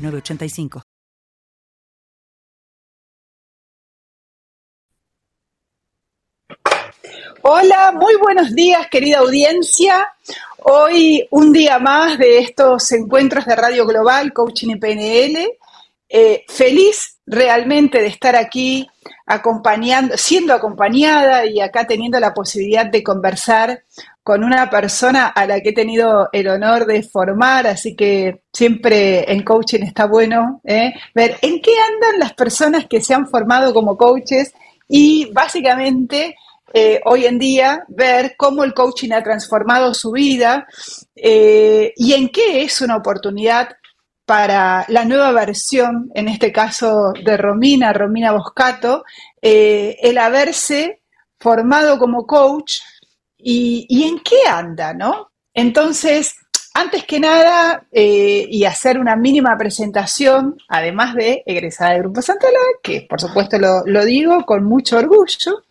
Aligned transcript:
985. 0.00 0.82
Hola, 7.42 7.92
muy 7.92 8.16
buenos 8.16 8.54
días, 8.54 8.86
querida 8.90 9.18
audiencia. 9.18 10.06
Hoy 10.58 11.26
un 11.30 11.52
día 11.52 11.78
más 11.78 12.18
de 12.18 12.38
estos 12.38 12.92
encuentros 12.92 13.46
de 13.46 13.56
Radio 13.56 13.86
Global, 13.86 14.32
Coaching 14.32 14.78
PNL. 14.78 15.58
Eh, 16.08 16.44
feliz 16.48 17.18
realmente 17.24 18.00
de 18.00 18.08
estar 18.08 18.36
aquí 18.36 18.86
acompañando, 19.24 20.16
siendo 20.18 20.52
acompañada 20.52 21.46
y 21.46 21.60
acá 21.60 21.86
teniendo 21.86 22.18
la 22.20 22.34
posibilidad 22.34 22.84
de 22.84 23.02
conversar 23.02 23.84
con 24.22 24.44
una 24.44 24.68
persona 24.68 25.28
a 25.28 25.46
la 25.46 25.60
que 25.60 25.70
he 25.70 25.74
tenido 25.74 26.28
el 26.32 26.48
honor 26.48 26.84
de 26.86 27.02
formar, 27.02 27.66
así 27.66 27.96
que 27.96 28.42
siempre 28.52 29.30
en 29.32 29.42
coaching 29.42 29.82
está 29.82 30.06
bueno 30.06 30.60
¿eh? 30.64 30.92
ver 31.14 31.38
en 31.40 31.60
qué 31.62 31.72
andan 31.78 32.18
las 32.18 32.34
personas 32.34 32.86
que 32.86 33.00
se 33.00 33.14
han 33.14 33.28
formado 33.28 33.72
como 33.72 33.96
coaches 33.96 34.52
y 34.88 35.30
básicamente 35.32 36.36
eh, 36.72 37.00
hoy 37.06 37.24
en 37.24 37.38
día 37.38 37.84
ver 37.88 38.34
cómo 38.36 38.62
el 38.62 38.74
coaching 38.74 39.10
ha 39.12 39.22
transformado 39.22 39.94
su 39.94 40.12
vida 40.12 40.66
eh, 41.16 41.92
y 41.96 42.12
en 42.12 42.28
qué 42.28 42.62
es 42.62 42.80
una 42.82 42.96
oportunidad 42.96 43.70
para 44.26 44.84
la 44.88 45.04
nueva 45.04 45.32
versión, 45.32 46.08
en 46.14 46.28
este 46.28 46.52
caso 46.52 47.12
de 47.24 47.36
Romina, 47.36 47.92
Romina 47.92 48.30
Boscato, 48.30 49.02
el 49.42 50.18
haberse 50.18 51.02
formado 51.40 51.98
como 51.98 52.26
coach 52.28 52.76
y, 53.42 54.04
en 54.08 54.20
qué 54.20 54.48
anda, 54.48 54.92
¿no? 54.94 55.30
Entonces, 55.54 56.34
antes 56.74 57.04
que 57.04 57.20
nada, 57.20 57.86
eh, 57.90 58.46
y 58.48 58.64
hacer 58.64 58.98
una 58.98 59.16
mínima 59.16 59.56
presentación, 59.58 60.56
además 60.68 61.14
de 61.14 61.42
egresada 61.46 61.92
del 61.92 62.02
Grupo 62.02 62.22
Santala, 62.22 62.58
que 62.82 63.06
por 63.08 63.20
supuesto 63.20 63.58
lo, 63.58 63.82
lo, 63.86 64.04
digo 64.04 64.44
con 64.44 64.64
mucho 64.64 64.98
orgullo. 64.98 65.64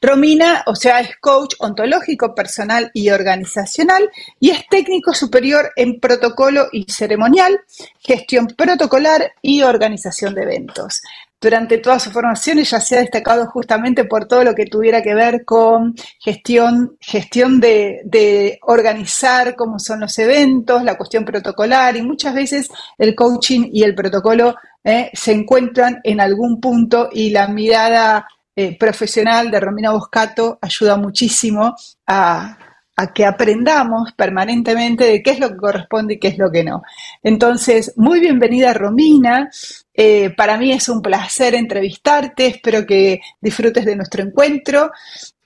Romina, 0.00 0.62
o 0.66 0.76
sea, 0.76 1.00
es 1.00 1.16
coach 1.16 1.56
ontológico, 1.58 2.32
personal 2.32 2.88
y 2.94 3.10
organizacional 3.10 4.08
y 4.38 4.50
es 4.50 4.64
técnico 4.68 5.12
superior 5.12 5.72
en 5.74 5.98
protocolo 5.98 6.68
y 6.70 6.84
ceremonial, 6.88 7.60
gestión 7.98 8.46
protocolar 8.46 9.32
y 9.42 9.62
organización 9.62 10.36
de 10.36 10.42
eventos 10.42 11.00
durante 11.40 11.78
toda 11.78 11.98
su 11.98 12.10
formación 12.10 12.58
ella 12.58 12.80
se 12.80 12.96
ha 12.96 13.00
destacado 13.00 13.46
justamente 13.46 14.04
por 14.04 14.26
todo 14.26 14.44
lo 14.44 14.54
que 14.54 14.66
tuviera 14.66 15.02
que 15.02 15.14
ver 15.14 15.44
con 15.44 15.94
gestión, 16.20 16.96
gestión 17.00 17.60
de, 17.60 18.58
organizar 18.62 19.54
cómo 19.54 19.78
son 19.78 20.00
los 20.00 20.18
eventos, 20.18 20.82
la 20.82 20.96
cuestión 20.96 21.24
protocolar 21.24 21.96
y 21.96 22.02
muchas 22.02 22.34
veces 22.34 22.68
el 22.96 23.14
coaching 23.14 23.70
y 23.72 23.82
el 23.82 23.94
protocolo 23.94 24.56
eh, 24.82 25.10
se 25.12 25.32
encuentran 25.32 26.00
en 26.02 26.20
algún 26.20 26.60
punto 26.60 27.08
y 27.12 27.30
la 27.30 27.48
mirada 27.48 28.26
eh, 28.56 28.76
profesional 28.76 29.50
de 29.50 29.60
Romina 29.60 29.92
Boscato 29.92 30.58
ayuda 30.60 30.96
muchísimo 30.96 31.76
a, 32.06 32.67
a 33.00 33.12
que 33.12 33.24
aprendamos 33.24 34.12
permanentemente 34.12 35.04
de 35.04 35.22
qué 35.22 35.30
es 35.30 35.38
lo 35.38 35.50
que 35.50 35.56
corresponde 35.56 36.14
y 36.14 36.18
qué 36.18 36.28
es 36.28 36.38
lo 36.38 36.50
que 36.50 36.64
no. 36.64 36.82
Entonces, 37.22 37.92
muy 37.96 38.18
bienvenida 38.18 38.74
Romina. 38.74 39.48
Eh, 39.94 40.30
para 40.30 40.58
mí 40.58 40.72
es 40.72 40.88
un 40.88 41.00
placer 41.00 41.54
entrevistarte, 41.54 42.46
espero 42.48 42.84
que 42.84 43.20
disfrutes 43.40 43.84
de 43.84 43.94
nuestro 43.94 44.24
encuentro 44.24 44.90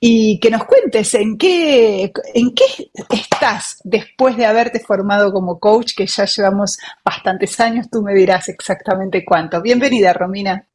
y 0.01 0.41
que 0.41 0.51
nos 0.51 0.65
cuentes 0.65 1.13
en 1.13 1.37
qué, 1.37 2.11
en 2.35 2.55
qué 2.55 2.65
estás 3.11 3.81
después 3.85 4.35
de 4.39 4.47
haberte 4.47 4.81
formado 4.81 5.31
como 5.31 5.61
coach, 5.61 5.93
que 5.95 6.07
ya 6.07 6.25
llevamos 6.25 6.79
bastantes 7.05 7.61
años, 7.61 7.91
tú 7.91 8.03
me 8.03 8.15
dirás 8.15 8.49
exactamente 8.49 9.27
cuánto. 9.27 9.61
Bienvenida, 9.61 10.15
Romina. 10.15 10.67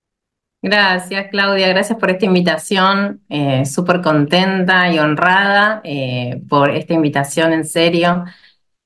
Gracias, 0.61 1.27
Claudia. 1.29 1.67
Gracias 1.69 1.99
por 1.99 2.09
esta 2.09 2.25
invitación. 2.25 3.23
Eh, 3.29 3.65
Súper 3.65 4.01
contenta 4.01 4.91
y 4.91 4.99
honrada 4.99 5.81
eh, 5.83 6.41
por 6.49 6.71
esta 6.71 6.93
invitación, 6.93 7.53
en 7.53 7.65
serio. 7.65 8.25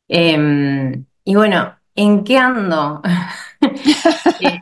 Em, 0.08 1.06
y 1.24 1.36
bueno, 1.36 1.76
¿en 1.96 2.24
qué 2.24 2.38
ando? 2.38 3.02
Eh, 4.42 4.60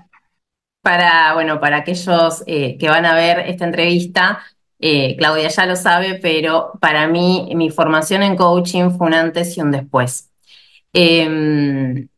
para, 0.82 1.34
bueno, 1.36 1.60
para 1.60 1.78
aquellos 1.78 2.44
que 2.46 2.90
van 2.90 3.06
a 3.06 3.16
ver 3.16 3.40
esta 3.50 3.66
entrevista, 3.66 4.42
Claudia 5.18 5.50
ya 5.50 5.66
lo 5.66 5.76
sabe, 5.78 6.16
pero 6.16 6.74
para 6.82 7.08
mí 7.08 7.52
mi 7.56 7.70
formación 7.72 8.24
en 8.24 8.36
coaching 8.36 8.92
fue 8.92 9.08
un 9.08 9.14
antes 9.16 9.58
y 9.58 9.62
un 9.62 9.72
después. 9.72 10.32
Em, 10.94 12.10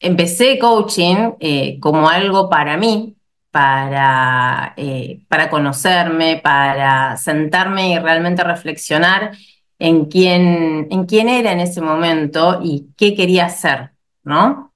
empecé 0.00 0.58
coaching 0.58 1.78
como 1.80 2.08
algo 2.08 2.50
para 2.50 2.76
mí, 2.76 3.16
para, 3.52 4.72
eh, 4.76 5.20
para 5.28 5.50
conocerme, 5.50 6.40
para 6.42 7.16
sentarme 7.18 7.92
y 7.92 7.98
realmente 7.98 8.42
reflexionar 8.42 9.32
en 9.78 10.06
quién, 10.06 10.88
en 10.90 11.04
quién 11.06 11.28
era 11.28 11.52
en 11.52 11.60
ese 11.60 11.80
momento 11.82 12.60
y 12.62 12.88
qué 12.96 13.14
quería 13.14 13.46
hacer, 13.46 13.92
¿no? 14.24 14.72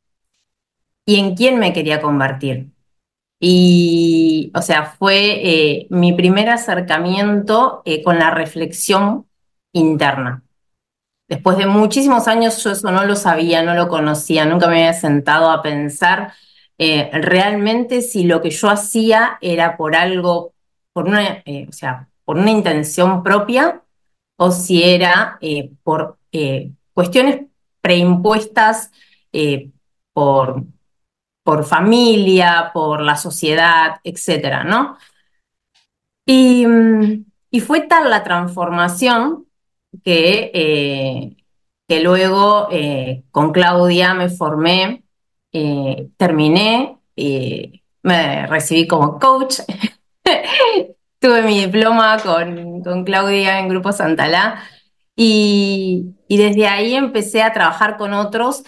Y 1.07 1.19
en 1.19 1.35
quién 1.35 1.59
me 1.59 1.73
quería 1.73 2.03
convertir. 2.03 2.71
Y, 3.41 4.53
o 4.55 4.63
sea, 4.63 4.85
fue 4.99 5.41
eh, 5.43 5.87
mi 5.91 6.13
primer 6.13 6.51
acercamiento 6.51 7.83
eh, 7.85 8.03
con 8.03 8.19
la 8.19 8.31
reflexión 8.31 9.27
interna. 9.73 10.43
Después 11.29 11.57
de 11.57 11.67
muchísimos 11.67 12.29
años 12.29 12.63
yo 12.63 12.73
eso 12.73 12.91
no 12.91 13.05
lo 13.05 13.17
sabía, 13.17 13.63
no 13.63 13.75
lo 13.75 13.89
conocía, 13.89 14.45
nunca 14.45 14.69
me 14.69 14.87
había 14.87 14.93
sentado 14.93 15.51
a 15.51 15.63
pensar 15.63 16.33
eh, 16.79 17.11
realmente 17.13 18.03
si 18.03 18.25
lo 18.25 18.43
que 18.43 18.51
yo 18.51 18.69
hacía 18.69 19.39
era 19.41 19.77
por 19.77 19.97
algo, 19.97 20.53
por 20.93 21.07
una, 21.09 21.43
eh, 21.47 21.67
o 21.69 21.73
sea, 21.73 22.09
por 22.25 22.37
una 22.37 22.51
intención 22.51 23.23
propia 23.23 23.83
o 24.37 24.51
si 24.51 24.83
era 24.83 25.39
eh, 25.41 25.71
por 25.83 26.19
cuestiones 26.93 27.47
preimpuestas 27.81 28.91
por, 30.13 30.65
por 31.43 31.65
familia, 31.65 32.71
por 32.75 33.01
la 33.01 33.17
sociedad, 33.17 34.01
etcétera, 34.05 34.65
¿no? 34.65 34.99
Y, 36.27 36.67
y, 37.51 37.61
fue 37.61 37.83
tal 37.83 38.11
la 38.11 38.23
transformación 38.23 39.47
que, 40.05 41.37
que 41.89 42.01
luego 42.01 42.69
con 43.31 43.53
Claudia 43.53 44.13
me 44.13 44.29
formé 44.29 45.06
eh, 45.53 46.09
terminé, 46.17 46.99
y 47.15 47.83
me 48.03 48.47
recibí 48.47 48.87
como 48.87 49.19
coach, 49.19 49.61
tuve 51.19 51.43
mi 51.43 51.65
diploma 51.65 52.19
con, 52.23 52.83
con, 52.83 53.05
Claudia 53.05 53.59
en 53.59 53.69
Grupo 53.69 53.93
Santalá 53.93 54.63
y, 55.17 56.15
y 56.29 56.37
desde 56.37 56.69
ahí 56.69 56.95
empecé 56.95 57.43
a 57.43 57.53
trabajar 57.53 57.97
con 57.97 58.13
otros 58.13 58.65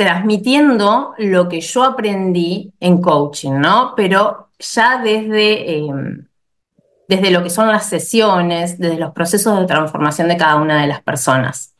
transmitiendo 0.00 1.12
lo 1.18 1.46
que 1.50 1.60
yo 1.60 1.84
aprendí 1.84 2.72
en 2.80 3.02
coaching, 3.02 3.60
¿no? 3.60 3.92
Pero 3.94 4.48
ya 4.58 5.02
desde, 5.02 5.76
em, 5.76 6.26
desde 7.06 7.30
lo 7.30 7.42
que 7.42 7.50
son 7.50 7.68
las 7.68 7.86
sesiones, 7.86 8.78
desde 8.78 8.96
los 8.96 9.12
procesos 9.12 9.60
de 9.60 9.66
transformación 9.66 10.28
de 10.28 10.38
cada 10.38 10.56
una 10.56 10.80
de 10.80 10.86
las 10.86 11.02
personas. 11.02 11.74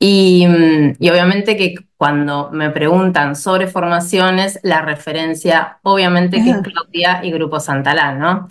Y, 0.00 0.44
mm, 0.48 0.96
y, 0.98 1.08
obviamente 1.08 1.56
que 1.56 1.76
cuando 1.96 2.50
me 2.50 2.70
preguntan 2.70 3.36
sobre 3.36 3.66
formaciones, 3.66 4.60
la 4.62 4.82
referencia 4.82 5.78
obviamente 5.82 6.42
que 6.42 6.50
es 6.50 6.58
Claudia 6.62 7.24
y 7.24 7.30
Grupo 7.32 7.58
Santalán, 7.58 8.18
¿no? 8.18 8.48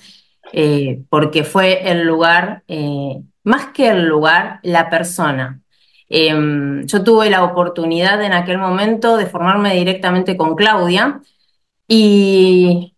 Eh, 0.51 1.03
porque 1.09 1.43
fue 1.43 1.91
el 1.91 2.03
lugar, 2.05 2.63
eh, 2.67 3.21
más 3.43 3.67
que 3.67 3.89
el 3.89 4.05
lugar, 4.05 4.59
la 4.63 4.89
persona. 4.89 5.61
Em, 6.09 6.85
yo 6.85 7.03
tuve 7.03 7.29
la 7.29 7.43
oportunidad 7.43 8.23
en 8.23 8.33
aquel 8.33 8.57
momento 8.57 9.17
de 9.17 9.25
formarme 9.25 9.75
directamente 9.75 10.37
con 10.37 10.55
Claudia 10.55 11.21
y, 11.87 12.95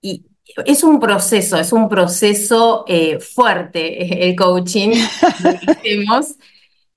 y 0.00 0.24
es 0.64 0.84
un 0.84 1.00
proceso, 1.00 1.56
es 1.58 1.72
un 1.72 1.88
proceso 1.88 2.84
eh, 2.88 3.18
fuerte 3.20 4.28
el 4.28 4.36
coaching 4.36 4.90
que 4.90 5.70
hacemos. 5.72 6.36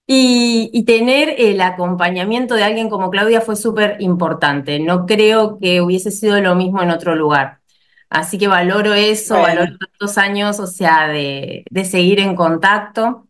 Y, 0.09 0.83
tener 0.86 1.36
el 1.38 1.59
acompañamiento 1.59 2.56
de 2.56 2.63
alguien 2.63 2.89
como 2.89 3.09
Claudia 3.09 3.42
fue 3.42 3.57
súper 3.57 3.98
importante. 4.00 4.80
No 4.80 5.06
creo 5.06 5.59
que 5.59 5.81
hubiese 5.81 6.12
sido 6.12 6.39
lo 6.39 6.56
mismo 6.56 6.81
en 6.81 6.92
otro 6.92 7.15
lugar. 7.15 7.59
Así 8.09 8.38
que 8.38 8.48
valoro 8.48 8.94
eso, 8.94 9.36
valoro 9.42 9.77
tantos 9.77 10.18
años, 10.18 10.59
o 10.62 10.68
sea, 10.68 11.07
de, 11.09 11.65
seguir 11.86 12.19
en 12.21 12.36
contacto. 12.36 13.27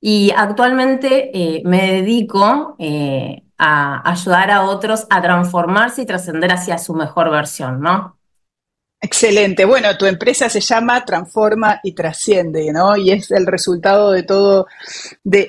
Y 0.00 0.32
actualmente 0.36 1.30
eh, 1.32 1.62
me 1.64 1.92
dedico 1.92 2.76
eh, 2.78 3.44
a 3.58 4.08
ayudar 4.10 4.50
a 4.50 4.64
otros 4.64 5.06
a 5.10 5.22
transformarse 5.22 6.02
y 6.02 6.06
trascender 6.06 6.52
hacia 6.52 6.78
su 6.78 6.94
mejor 6.94 7.30
versión, 7.30 7.80
¿no? 7.80 8.15
Excelente. 9.00 9.64
Bueno, 9.64 9.96
tu 9.96 10.06
empresa 10.06 10.48
se 10.48 10.60
llama 10.60 11.04
Transforma 11.04 11.80
y 11.82 11.92
Trasciende, 11.92 12.72
¿no? 12.72 12.96
Y 12.96 13.10
es 13.10 13.30
el 13.30 13.46
resultado 13.46 14.10
de 14.10 14.22
todo, 14.22 14.66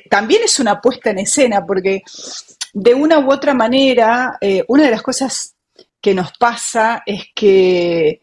también 0.09 0.41
es 0.43 0.59
una 0.59 0.81
puesta 0.81 1.11
en 1.11 1.19
escena, 1.19 1.65
porque 1.65 2.01
de 2.73 2.93
una 2.93 3.19
u 3.19 3.31
otra 3.31 3.53
manera, 3.53 4.37
eh, 4.41 4.63
una 4.67 4.83
de 4.83 4.91
las 4.91 5.01
cosas 5.01 5.55
que 6.01 6.13
nos 6.13 6.31
pasa 6.37 7.03
es 7.05 7.27
que 7.33 8.21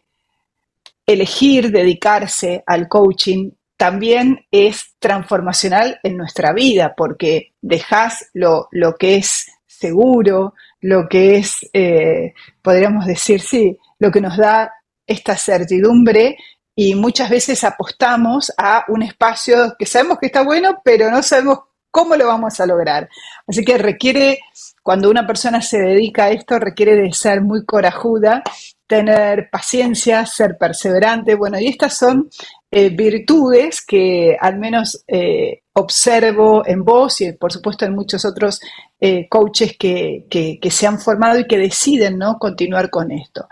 elegir 1.06 1.70
dedicarse 1.70 2.62
al 2.66 2.86
coaching 2.88 3.50
también 3.76 4.46
es 4.50 4.94
transformacional 4.98 5.98
en 6.02 6.16
nuestra 6.16 6.52
vida, 6.52 6.94
porque 6.96 7.54
dejas 7.60 8.28
lo, 8.34 8.68
lo 8.70 8.94
que 8.94 9.16
es 9.16 9.46
seguro, 9.66 10.54
lo 10.80 11.08
que 11.08 11.36
es, 11.36 11.68
eh, 11.72 12.34
podríamos 12.62 13.06
decir, 13.06 13.40
sí, 13.40 13.76
lo 13.98 14.10
que 14.10 14.20
nos 14.20 14.36
da 14.36 14.72
esta 15.06 15.36
certidumbre 15.36 16.36
y 16.76 16.94
muchas 16.94 17.30
veces 17.30 17.62
apostamos 17.64 18.52
a 18.56 18.84
un 18.88 19.02
espacio 19.02 19.76
que 19.78 19.86
sabemos 19.86 20.18
que 20.18 20.26
está 20.26 20.42
bueno, 20.42 20.80
pero 20.84 21.10
no 21.10 21.22
sabemos 21.22 21.60
cómo 21.90 22.16
lo 22.16 22.26
vamos 22.26 22.58
a 22.58 22.66
lograr. 22.66 23.08
Así 23.46 23.64
que 23.64 23.78
requiere, 23.78 24.40
cuando 24.82 25.08
una 25.08 25.26
persona 25.26 25.62
se 25.62 25.78
dedica 25.78 26.24
a 26.24 26.30
esto, 26.30 26.58
requiere 26.58 26.96
de 26.96 27.12
ser 27.12 27.40
muy 27.40 27.64
corajuda, 27.64 28.42
tener 28.88 29.48
paciencia, 29.50 30.26
ser 30.26 30.58
perseverante. 30.58 31.36
Bueno, 31.36 31.60
y 31.60 31.68
estas 31.68 31.96
son 31.96 32.28
eh, 32.76 32.88
virtudes 32.88 33.86
que 33.86 34.36
al 34.40 34.58
menos 34.58 35.04
eh, 35.06 35.62
observo 35.74 36.66
en 36.66 36.84
vos 36.84 37.20
y 37.20 37.30
por 37.30 37.52
supuesto 37.52 37.84
en 37.84 37.94
muchos 37.94 38.24
otros 38.24 38.58
eh, 38.98 39.28
coaches 39.28 39.76
que, 39.78 40.58
se 40.68 40.86
han 40.88 40.98
formado 40.98 41.38
y 41.38 41.46
que 41.46 41.56
deciden 41.56 42.18
¿no? 42.18 42.36
continuar 42.36 42.90
con 42.90 43.12
esto. 43.12 43.46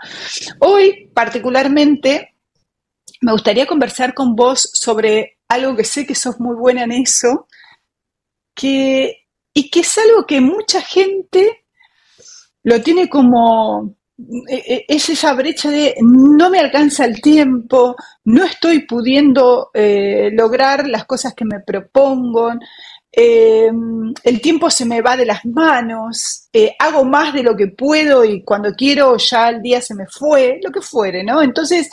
Hoy 0.59 1.09
particularmente 1.13 2.35
me 3.21 3.31
gustaría 3.31 3.65
conversar 3.65 4.13
con 4.13 4.35
vos 4.35 4.69
sobre 4.73 5.37
algo 5.47 5.73
que 5.77 5.85
sé 5.85 6.05
que 6.05 6.15
sos 6.15 6.41
muy 6.41 6.57
buena 6.57 6.83
en 6.83 6.91
eso, 6.91 7.47
que, 8.53 9.25
y 9.53 9.69
que 9.69 9.79
es 9.79 9.97
algo 9.99 10.25
que 10.25 10.41
mucha 10.41 10.81
gente 10.81 11.63
lo 12.63 12.81
tiene 12.81 13.07
como 13.07 13.95
es 14.87 15.09
esa 15.09 15.33
brecha 15.33 15.69
de 15.69 15.95
no 16.01 16.49
me 16.49 16.59
alcanza 16.59 17.05
el 17.05 17.21
tiempo, 17.21 17.95
no 18.25 18.45
estoy 18.45 18.85
pudiendo 18.85 19.69
eh, 19.73 20.29
lograr 20.33 20.87
las 20.87 21.05
cosas 21.05 21.33
que 21.33 21.45
me 21.45 21.59
propongo, 21.59 22.53
el 23.15 24.41
tiempo 24.41 24.69
se 24.71 24.85
me 24.85 25.01
va 25.01 25.15
de 25.15 25.25
las 25.25 25.45
manos, 25.45 26.47
eh, 26.51 26.75
hago 26.79 27.05
más 27.05 27.33
de 27.33 27.43
lo 27.43 27.55
que 27.55 27.67
puedo 27.67 28.25
y 28.25 28.43
cuando 28.43 28.73
quiero 28.73 29.17
ya 29.17 29.49
el 29.49 29.61
día 29.61 29.81
se 29.81 29.93
me 29.93 30.07
fue, 30.07 30.59
lo 30.63 30.71
que 30.71 30.81
fuere, 30.81 31.23
¿no? 31.23 31.41
Entonces, 31.41 31.89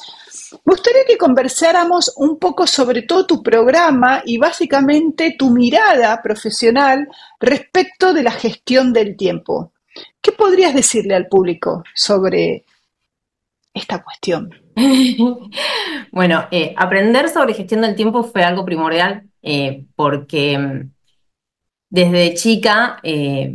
me 0.53 0.73
gustaría 0.73 1.05
que 1.07 1.19
conversáramos 1.19 2.15
un 2.17 2.39
poco 2.39 2.67
sobre 2.67 3.03
todo 3.03 3.27
tu 3.27 3.43
programa 3.43 4.23
y 4.25 4.39
básicamente 4.39 5.37
tu 5.39 5.51
mirada 5.51 6.21
profesional 6.23 7.07
respecto 7.39 8.15
de 8.15 8.23
la 8.23 8.33
gestión 8.33 8.93
del 8.93 9.17
tiempo. 9.17 9.73
¿Qué 10.21 10.33
podrías 10.33 10.75
decirle 10.75 11.15
al 11.15 11.29
público 11.29 11.85
sobre 11.95 12.65
esta 13.75 14.03
cuestión? 14.03 14.51
bueno, 16.13 16.47
eh, 16.51 16.75
aprender 16.77 17.29
sobre 17.29 17.55
gestión 17.55 17.83
del 17.83 17.97
tiempo 17.97 18.23
fue 18.25 18.43
algo 18.43 18.65
primordial 18.65 19.29
eh, 19.43 19.85
porque 19.97 20.59
mm, 20.59 20.91
desde 21.91 22.35
chica 22.35 22.99
eh, 23.03 23.53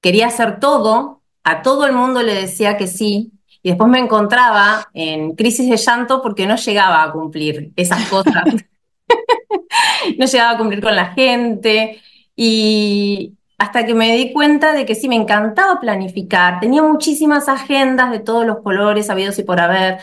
quería 0.00 0.28
hacer 0.28 0.60
todo, 0.60 1.22
a 1.44 1.62
todo 1.62 1.86
el 1.86 1.92
mundo 1.92 2.22
le 2.22 2.34
decía 2.34 2.76
que 2.76 2.86
sí, 2.86 3.32
y 3.62 3.70
después 3.70 3.90
me 3.90 3.98
encontraba 3.98 4.88
en 4.92 5.34
crisis 5.36 5.70
de 5.70 5.76
llanto 5.76 6.20
porque 6.20 6.46
no 6.46 6.56
llegaba 6.56 7.02
a 7.02 7.12
cumplir 7.12 7.72
esas 7.76 8.08
cosas. 8.08 8.44
no 10.18 10.26
llegaba 10.26 10.50
a 10.52 10.58
cumplir 10.58 10.82
con 10.82 10.96
la 10.96 11.06
gente 11.12 12.00
y, 12.36 13.34
hasta 13.62 13.86
que 13.86 13.94
me 13.94 14.16
di 14.16 14.32
cuenta 14.32 14.72
de 14.72 14.84
que 14.84 14.96
sí, 14.96 15.08
me 15.08 15.14
encantaba 15.14 15.78
planificar, 15.78 16.58
tenía 16.58 16.82
muchísimas 16.82 17.48
agendas 17.48 18.10
de 18.10 18.18
todos 18.18 18.44
los 18.44 18.58
colores, 18.60 19.08
habidos 19.08 19.38
y 19.38 19.44
por 19.44 19.60
haber, 19.60 20.00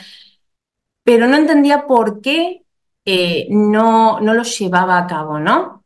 pero 1.04 1.28
no 1.28 1.36
entendía 1.36 1.86
por 1.86 2.22
qué 2.22 2.64
eh, 3.04 3.48
no, 3.50 4.22
no 4.22 4.34
lo 4.34 4.44
llevaba 4.44 4.98
a 4.98 5.08
cabo, 5.08 5.40
¿no? 5.40 5.84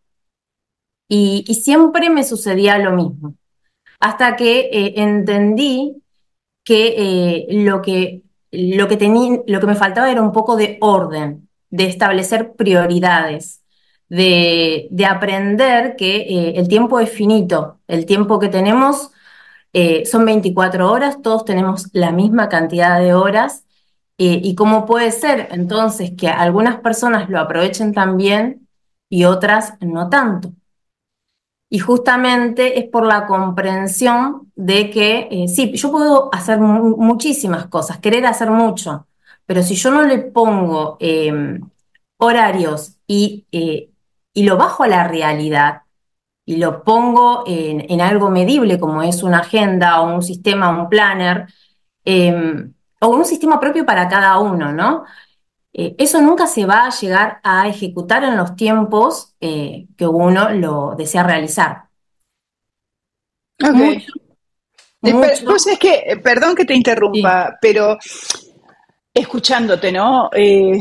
Y, 1.10 1.46
siempre 1.64 2.12
me 2.12 2.24
sucedía 2.24 2.78
lo 2.78 2.92
mismo, 2.92 3.34
hasta 4.00 4.36
que 4.36 4.70
eh, 4.72 4.94
entendí 4.98 6.00
que, 6.64 6.94
eh, 6.96 7.48
lo 7.50 7.82
que 7.82 8.22
lo 8.52 8.88
que, 8.88 8.98
tenía, 8.98 9.40
lo 9.48 9.60
que 9.60 9.66
me 9.66 9.74
faltaba 9.74 10.12
era 10.12 10.22
un 10.22 10.32
poco 10.32 10.56
de 10.56 10.78
orden, 10.80 11.50
de 11.72 11.86
establecer 11.86 12.54
prioridades 12.54 13.63
de, 14.10 14.90
aprender 15.10 15.96
que 15.96 16.18
eh, 16.18 16.54
el 16.58 16.68
tiempo 16.68 17.00
es 17.00 17.10
finito, 17.12 17.80
el 17.88 18.06
tiempo 18.06 18.40
que 18.40 18.50
tenemos 18.50 19.12
eh, 19.74 20.06
son 20.06 20.26
24 20.26 20.92
horas, 20.92 21.22
todos 21.22 21.46
tenemos 21.46 21.88
la 21.94 22.12
misma 22.12 22.50
cantidad 22.50 23.00
de 23.00 23.14
horas, 23.14 23.66
eh, 24.20 24.40
y 24.44 24.56
cómo 24.56 24.86
puede 24.86 25.12
ser 25.12 25.48
entonces 25.52 26.12
que 26.18 26.30
algunas 26.30 26.80
personas 26.82 27.30
lo 27.30 27.40
aprovechen 27.40 27.94
también 27.94 28.68
y 29.10 29.26
otras 29.26 29.76
no 29.82 30.10
tanto. 30.10 30.54
Y 31.70 31.80
justamente 31.80 32.78
es 32.80 32.86
por 32.90 33.06
la 33.08 33.26
comprensión 33.26 34.52
de 34.56 34.92
que 34.92 35.48
sí, 35.48 35.72
yo 35.74 35.92
puedo 35.92 36.30
hacer 36.32 36.60
muchísimas 36.60 37.66
cosas, 37.68 37.98
querer 37.98 38.28
hacer 38.28 38.52
mucho, 38.52 39.08
pero 39.48 39.64
si 39.64 39.74
yo 39.74 39.90
no 39.90 40.04
le 40.04 40.20
pongo 40.20 41.00
horarios 42.18 43.00
y 43.08 43.48
y 44.34 44.44
lo 44.44 44.58
bajo 44.58 44.84
a 44.84 44.88
la 44.88 45.08
realidad 45.08 45.84
y 46.46 46.58
lo 46.58 46.84
pongo 46.84 47.44
en, 47.48 48.02
algo 48.02 48.30
medible 48.30 48.80
como 48.80 49.02
es 49.02 49.24
una 49.24 49.40
agenda 49.40 50.02
o 50.02 50.14
un 50.14 50.22
sistema, 50.22 50.70
un 50.70 50.90
planner, 50.90 51.48
em, 52.04 52.74
o 53.00 53.08
un 53.08 53.26
sistema 53.26 53.60
propio 53.60 53.86
para 53.86 54.08
cada 54.08 54.38
uno, 54.40 54.72
¿no? 54.72 55.06
Eh, 55.74 55.96
eso 55.98 56.22
nunca 56.22 56.48
se 56.48 56.66
va 56.66 56.86
a 56.86 56.90
llegar 56.90 57.40
a 57.44 57.68
ejecutar 57.68 58.24
en 58.24 58.38
los 58.38 58.56
tiempos 58.56 59.36
eh, 59.40 59.88
que 59.98 60.06
uno 60.06 60.50
lo 60.50 60.96
desea 60.96 61.24
realizar. 61.24 61.86
Ok. 63.62 64.04
Pues 65.02 65.68
es 65.68 65.80
que, 65.80 66.20
perdón 66.24 66.56
que 66.56 66.64
te 66.64 66.74
interrumpa, 66.74 67.58
pero 67.62 67.98
escuchándote, 69.14 69.92
¿no? 69.92 70.30
Eh, 70.34 70.80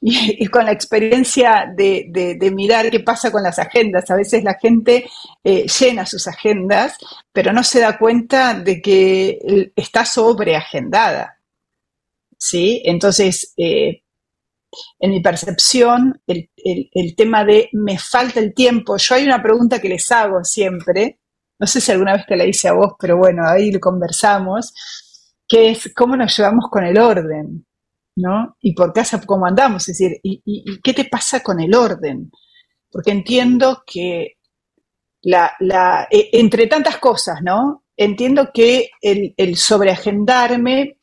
y, 0.00 0.46
con 0.46 0.64
la 0.64 0.72
experiencia 0.72 1.70
de, 1.76 2.38
mirar 2.54 2.90
qué 2.90 3.00
pasa 3.00 3.30
con 3.30 3.42
las 3.42 3.58
agendas. 3.58 4.10
A 4.10 4.16
veces 4.16 4.42
la 4.42 4.54
gente 4.54 5.06
eh, 5.44 5.66
llena 5.66 6.06
sus 6.06 6.26
agendas, 6.26 6.96
pero 7.32 7.52
no 7.52 7.62
se 7.62 7.80
da 7.80 7.98
cuenta 7.98 8.54
de 8.54 8.80
que 8.80 9.72
está 9.76 10.04
sobreagendada. 10.04 11.36
¿Sí? 12.38 12.80
Entonces, 12.86 13.52
eh, 13.58 14.02
en 14.98 15.10
mi 15.10 15.20
percepción, 15.20 16.22
el, 16.26 16.48
el, 16.56 17.14
tema 17.14 17.44
de 17.44 17.68
me 17.72 17.98
falta 17.98 18.40
el 18.40 18.54
tiempo, 18.54 18.96
yo 18.96 19.14
hay 19.14 19.24
una 19.24 19.42
pregunta 19.42 19.80
que 19.80 19.88
les 19.90 20.10
hago 20.10 20.42
siempre, 20.44 21.18
no 21.58 21.66
sé 21.66 21.80
si 21.80 21.92
alguna 21.92 22.14
vez 22.14 22.24
te 22.26 22.36
la 22.36 22.46
hice 22.46 22.68
a 22.68 22.72
vos, 22.72 22.94
pero 22.98 23.18
bueno, 23.18 23.42
ahí 23.46 23.70
lo 23.70 23.80
conversamos, 23.80 24.72
que 25.46 25.70
es 25.72 25.92
cómo 25.94 26.16
nos 26.16 26.34
llevamos 26.34 26.70
con 26.70 26.84
el 26.84 26.96
orden. 26.96 27.66
¿No? 28.20 28.56
Y 28.60 28.74
por 28.74 28.92
casa, 28.92 29.20
¿cómo 29.24 29.46
andamos? 29.46 29.88
Es 29.88 29.98
decir, 29.98 30.20
¿y, 30.22 30.80
qué 30.82 30.92
te 30.92 31.04
pasa 31.04 31.40
con 31.42 31.60
el 31.60 31.74
orden? 31.74 32.30
Porque 32.90 33.10
entiendo 33.10 33.82
que 33.86 34.38
la, 35.22 35.52
e, 36.10 36.30
entre 36.32 36.66
tantas 36.66 36.98
cosas, 36.98 37.42
¿no? 37.42 37.84
Entiendo 37.96 38.50
que 38.52 38.90
el, 39.00 39.34
el, 39.36 39.56
sobreagendarme 39.56 40.98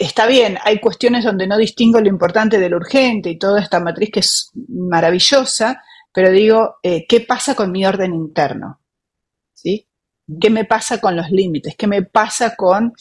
está 0.00 0.26
bien, 0.26 0.56
hay 0.64 0.80
cuestiones 0.80 1.24
donde 1.24 1.46
no 1.46 1.58
distingo 1.58 2.00
lo 2.00 2.08
importante 2.08 2.58
de 2.58 2.70
lo 2.70 2.78
urgente 2.78 3.28
y 3.28 3.38
toda 3.38 3.60
esta 3.60 3.80
matriz 3.80 4.10
que 4.10 4.20
es 4.20 4.50
maravillosa, 4.68 5.82
pero 6.12 6.30
digo, 6.30 6.76
eh, 6.82 7.06
¿qué 7.06 7.20
pasa 7.20 7.54
con 7.54 7.70
mi 7.70 7.84
orden 7.84 8.14
interno? 8.14 8.80
¿Sí? 9.52 9.86
¿Qué 10.40 10.48
me 10.48 10.64
pasa 10.64 11.00
con 11.00 11.16
los 11.16 11.30
límites? 11.30 11.76
¿Qué 11.76 11.86
me 11.86 12.02
pasa 12.02 12.56
con 12.56 12.94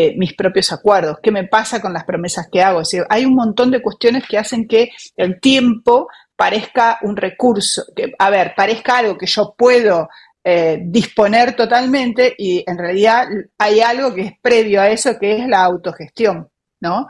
eh, 0.00 0.14
mis 0.16 0.32
propios 0.34 0.70
acuerdos, 0.70 1.18
qué 1.20 1.32
me 1.32 1.48
pasa 1.48 1.82
con 1.82 1.92
las 1.92 2.04
promesas 2.04 2.46
que 2.52 2.62
hago. 2.62 2.82
hay 3.08 3.24
un 3.24 3.34
montón 3.34 3.72
de 3.72 3.82
cuestiones 3.82 4.22
que 4.28 4.38
hacen 4.38 4.68
que 4.68 4.90
el 5.16 5.40
tiempo 5.40 6.06
parezca 6.36 7.00
un 7.02 7.16
recurso, 7.16 7.82
que, 7.96 8.12
a 8.16 8.30
ver, 8.30 8.52
parezca 8.56 8.98
algo 8.98 9.18
que 9.18 9.26
yo 9.26 9.56
puedo 9.58 10.08
eh, 10.44 10.78
disponer 10.84 11.56
totalmente 11.56 12.32
y 12.38 12.62
en 12.64 12.78
realidad 12.78 13.26
hay 13.58 13.80
algo 13.80 14.14
que 14.14 14.20
es 14.20 14.32
previo 14.40 14.80
a 14.80 14.88
eso, 14.88 15.18
que 15.18 15.36
es 15.36 15.48
la 15.48 15.64
autogestión, 15.64 16.48
¿no? 16.78 17.08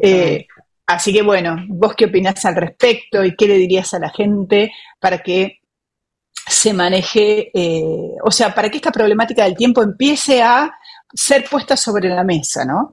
Eh, 0.00 0.46
así 0.86 1.12
que 1.12 1.20
bueno, 1.20 1.58
¿vos 1.68 1.94
qué 1.94 2.06
opinás 2.06 2.42
al 2.46 2.56
respecto 2.56 3.22
y 3.22 3.36
qué 3.36 3.48
le 3.48 3.58
dirías 3.58 3.92
a 3.92 3.98
la 3.98 4.08
gente 4.08 4.72
para 4.98 5.18
que 5.18 5.60
se 6.32 6.72
maneje, 6.72 7.50
eh, 7.52 8.16
o 8.24 8.30
sea, 8.30 8.54
para 8.54 8.70
que 8.70 8.78
esta 8.78 8.90
problemática 8.90 9.44
del 9.44 9.56
tiempo 9.56 9.82
empiece 9.82 10.42
a 10.42 10.72
ser 11.12 11.44
puesta 11.50 11.76
sobre 11.76 12.08
la 12.08 12.24
mesa, 12.24 12.64
¿no? 12.64 12.90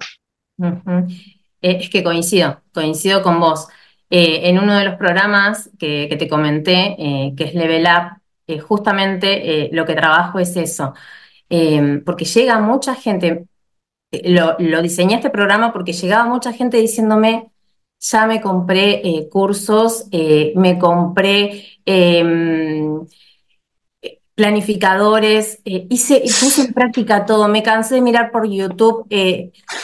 es 1.62 1.90
que 1.90 2.04
coincido, 2.04 2.62
coincido 2.74 3.22
con 3.22 3.40
vos. 3.40 3.68
en 4.10 4.58
uno 4.58 4.76
de 4.78 4.86
los 4.86 4.96
programas 4.96 5.70
que, 5.78 6.16
te 6.18 6.28
comenté, 6.28 6.96
que 7.36 7.44
es 7.44 7.54
Level 7.54 7.84
Up, 7.86 8.22
eh, 8.48 8.60
justamente 8.60 9.66
eh, 9.66 9.70
lo 9.74 9.86
que 9.86 9.94
trabajo 9.94 10.40
es 10.40 10.56
eso, 10.56 10.94
eh, 11.50 12.02
porque 12.06 12.24
llega 12.24 12.60
mucha 12.60 12.96
gente, 12.96 13.46
lo, 14.24 14.82
diseñé 14.82 15.16
este 15.16 15.30
programa 15.30 15.74
porque 15.74 15.92
llegaba 15.92 16.26
mucha 16.30 16.54
gente 16.54 16.78
diciéndome, 16.78 17.52
ya 18.00 18.26
me 18.26 18.40
compré 18.42 19.28
cursos, 19.30 20.06
me 20.12 20.80
compré 20.80 21.66
planificadores, 24.38 25.62
hice, 25.66 26.22
puse 26.40 26.62
en 26.68 26.74
práctica 26.74 27.26
todo, 27.26 27.48
me 27.48 27.64
cansé 27.64 27.96
de 27.96 28.02
mirar 28.02 28.32
por 28.32 28.48
YouTube 28.48 29.08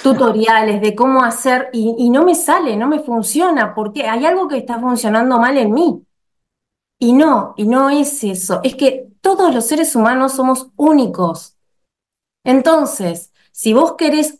tutoriales 0.03 0.79
de 0.79 0.93
cómo 0.93 1.23
hacer 1.23 1.69
y, 1.73 2.11
no 2.11 2.23
me 2.23 2.35
sale, 2.35 2.77
no 2.77 2.87
me 2.87 2.99
funciona, 2.99 3.73
porque 3.73 4.07
hay 4.07 4.27
algo 4.27 4.47
que 4.47 4.57
está 4.57 4.79
funcionando 4.79 5.39
mal 5.39 5.57
en 5.57 5.73
mí. 5.73 6.05
Y 6.99 7.13
no, 7.13 7.55
y 7.57 7.65
no 7.65 7.89
es 7.89 8.23
eso, 8.23 8.61
es 8.63 8.75
que 8.75 9.07
todos 9.21 9.55
los 9.55 9.65
seres 9.65 9.95
humanos 9.95 10.33
somos 10.33 10.69
únicos. 10.75 11.57
Entonces, 12.45 13.33
si 13.51 13.73
vos 13.73 13.95
querés 13.97 14.39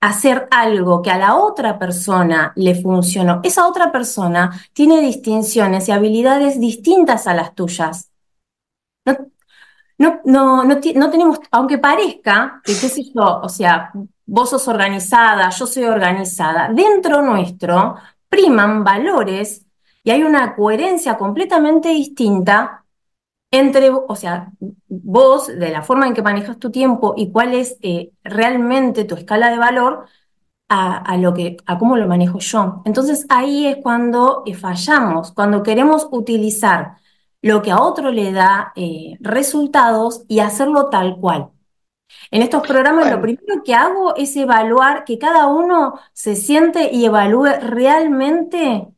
hacer 0.00 0.46
algo 0.52 1.02
que 1.02 1.10
a 1.10 1.18
la 1.18 1.34
otra 1.34 1.80
persona 1.80 2.52
le 2.54 2.80
funcionó, 2.80 3.40
esa 3.42 3.66
otra 3.66 3.90
persona 3.90 4.52
tiene 4.72 5.00
distinciones 5.00 5.88
y 5.88 5.90
habilidades 5.90 6.60
distintas 6.60 7.26
a 7.26 7.34
las 7.34 7.56
tuyas. 7.56 8.12
No, 9.98 10.20
no, 10.24 10.64
no, 10.64 10.80
tenemos, 11.10 11.38
aunque 11.50 11.78
parezca 11.78 12.60
que, 12.64 12.72
qué 12.72 12.88
sé 12.88 13.04
yo, 13.14 13.40
o 13.42 13.48
sea, 13.48 13.92
vos 14.26 14.50
sos 14.50 14.66
organizada, 14.68 15.50
yo 15.50 15.66
soy 15.66 15.84
organizada, 15.84 16.70
dentro 16.72 17.22
nuestro 17.22 17.96
priman 18.28 18.84
valores 18.84 19.66
y 20.04 20.10
hay 20.10 20.22
una 20.22 20.56
coherencia 20.56 21.16
completamente 21.16 21.90
distinta 21.90 22.84
entre, 23.50 23.90
o 23.90 24.16
sea, 24.16 24.50
vos, 24.88 25.46
de 25.48 25.70
la 25.70 25.82
forma 25.82 26.06
en 26.06 26.14
que 26.14 26.22
manejas 26.22 26.58
tu 26.58 26.70
tiempo 26.70 27.14
y 27.16 27.30
cuál 27.30 27.54
es 27.54 27.76
eh, 27.82 28.12
realmente 28.24 29.04
tu 29.04 29.14
escala 29.14 29.50
de 29.50 29.58
valor 29.58 30.06
a, 30.74 31.18
lo 31.18 31.34
que, 31.34 31.58
a 31.66 31.78
cómo 31.78 31.96
lo 31.98 32.08
manejo 32.08 32.38
yo. 32.38 32.80
Entonces 32.86 33.26
ahí 33.28 33.66
es 33.66 33.76
cuando 33.82 34.42
eh, 34.46 34.54
fallamos, 34.54 35.32
cuando 35.32 35.62
queremos 35.62 36.08
utilizar 36.10 36.96
lo 37.42 37.62
que 37.62 37.70
a 37.72 37.80
otro 37.82 38.10
le 38.10 38.32
da 38.32 38.72
eh, 38.76 39.16
resultados 39.20 40.24
y 40.28 40.40
hacerlo 40.40 40.88
tal 40.90 41.16
cual. 41.18 41.50
En 42.30 42.42
estos 42.42 42.66
programas 42.66 43.10
lo 43.10 43.20
primero 43.20 43.62
que 43.64 43.74
hago 43.74 44.14
es 44.16 44.36
evaluar 44.36 45.04
que 45.04 45.18
cada 45.18 45.48
uno 45.48 45.98
se 46.12 46.36
siente 46.36 46.90
y 46.92 47.04
evalúe 47.04 47.48
realmente 47.60 48.88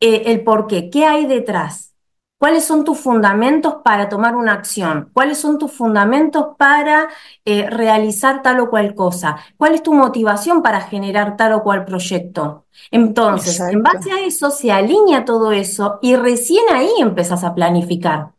eh, 0.00 0.22
el 0.26 0.44
por 0.44 0.66
qué, 0.66 0.90
qué 0.90 1.04
hay 1.06 1.26
detrás. 1.26 1.94
¿Cuáles 2.38 2.64
son 2.64 2.84
tus 2.84 2.98
fundamentos 3.00 3.76
para 3.84 4.08
tomar 4.08 4.36
una 4.36 4.52
acción? 4.52 5.10
¿Cuáles 5.12 5.38
son 5.38 5.58
tus 5.58 5.72
fundamentos 5.72 6.54
para 6.56 7.08
eh, 7.44 7.68
realizar 7.68 8.42
tal 8.42 8.60
o 8.60 8.70
cual 8.70 8.94
cosa? 8.94 9.36
¿Cuál 9.56 9.74
es 9.74 9.82
tu 9.82 9.92
motivación 9.92 10.62
para 10.62 10.80
generar 10.82 11.36
tal 11.36 11.54
o 11.54 11.64
cual 11.64 11.84
proyecto? 11.84 12.66
Entonces, 12.92 13.58
en 13.60 13.82
base 13.82 14.12
a 14.12 14.20
eso 14.24 14.50
se 14.52 14.70
alinea 14.70 15.24
todo 15.24 15.50
eso 15.50 15.98
y 16.00 16.14
recién 16.14 16.64
ahí 16.72 16.90
empezás 17.00 17.42
a 17.42 17.54
planificar 17.56 18.37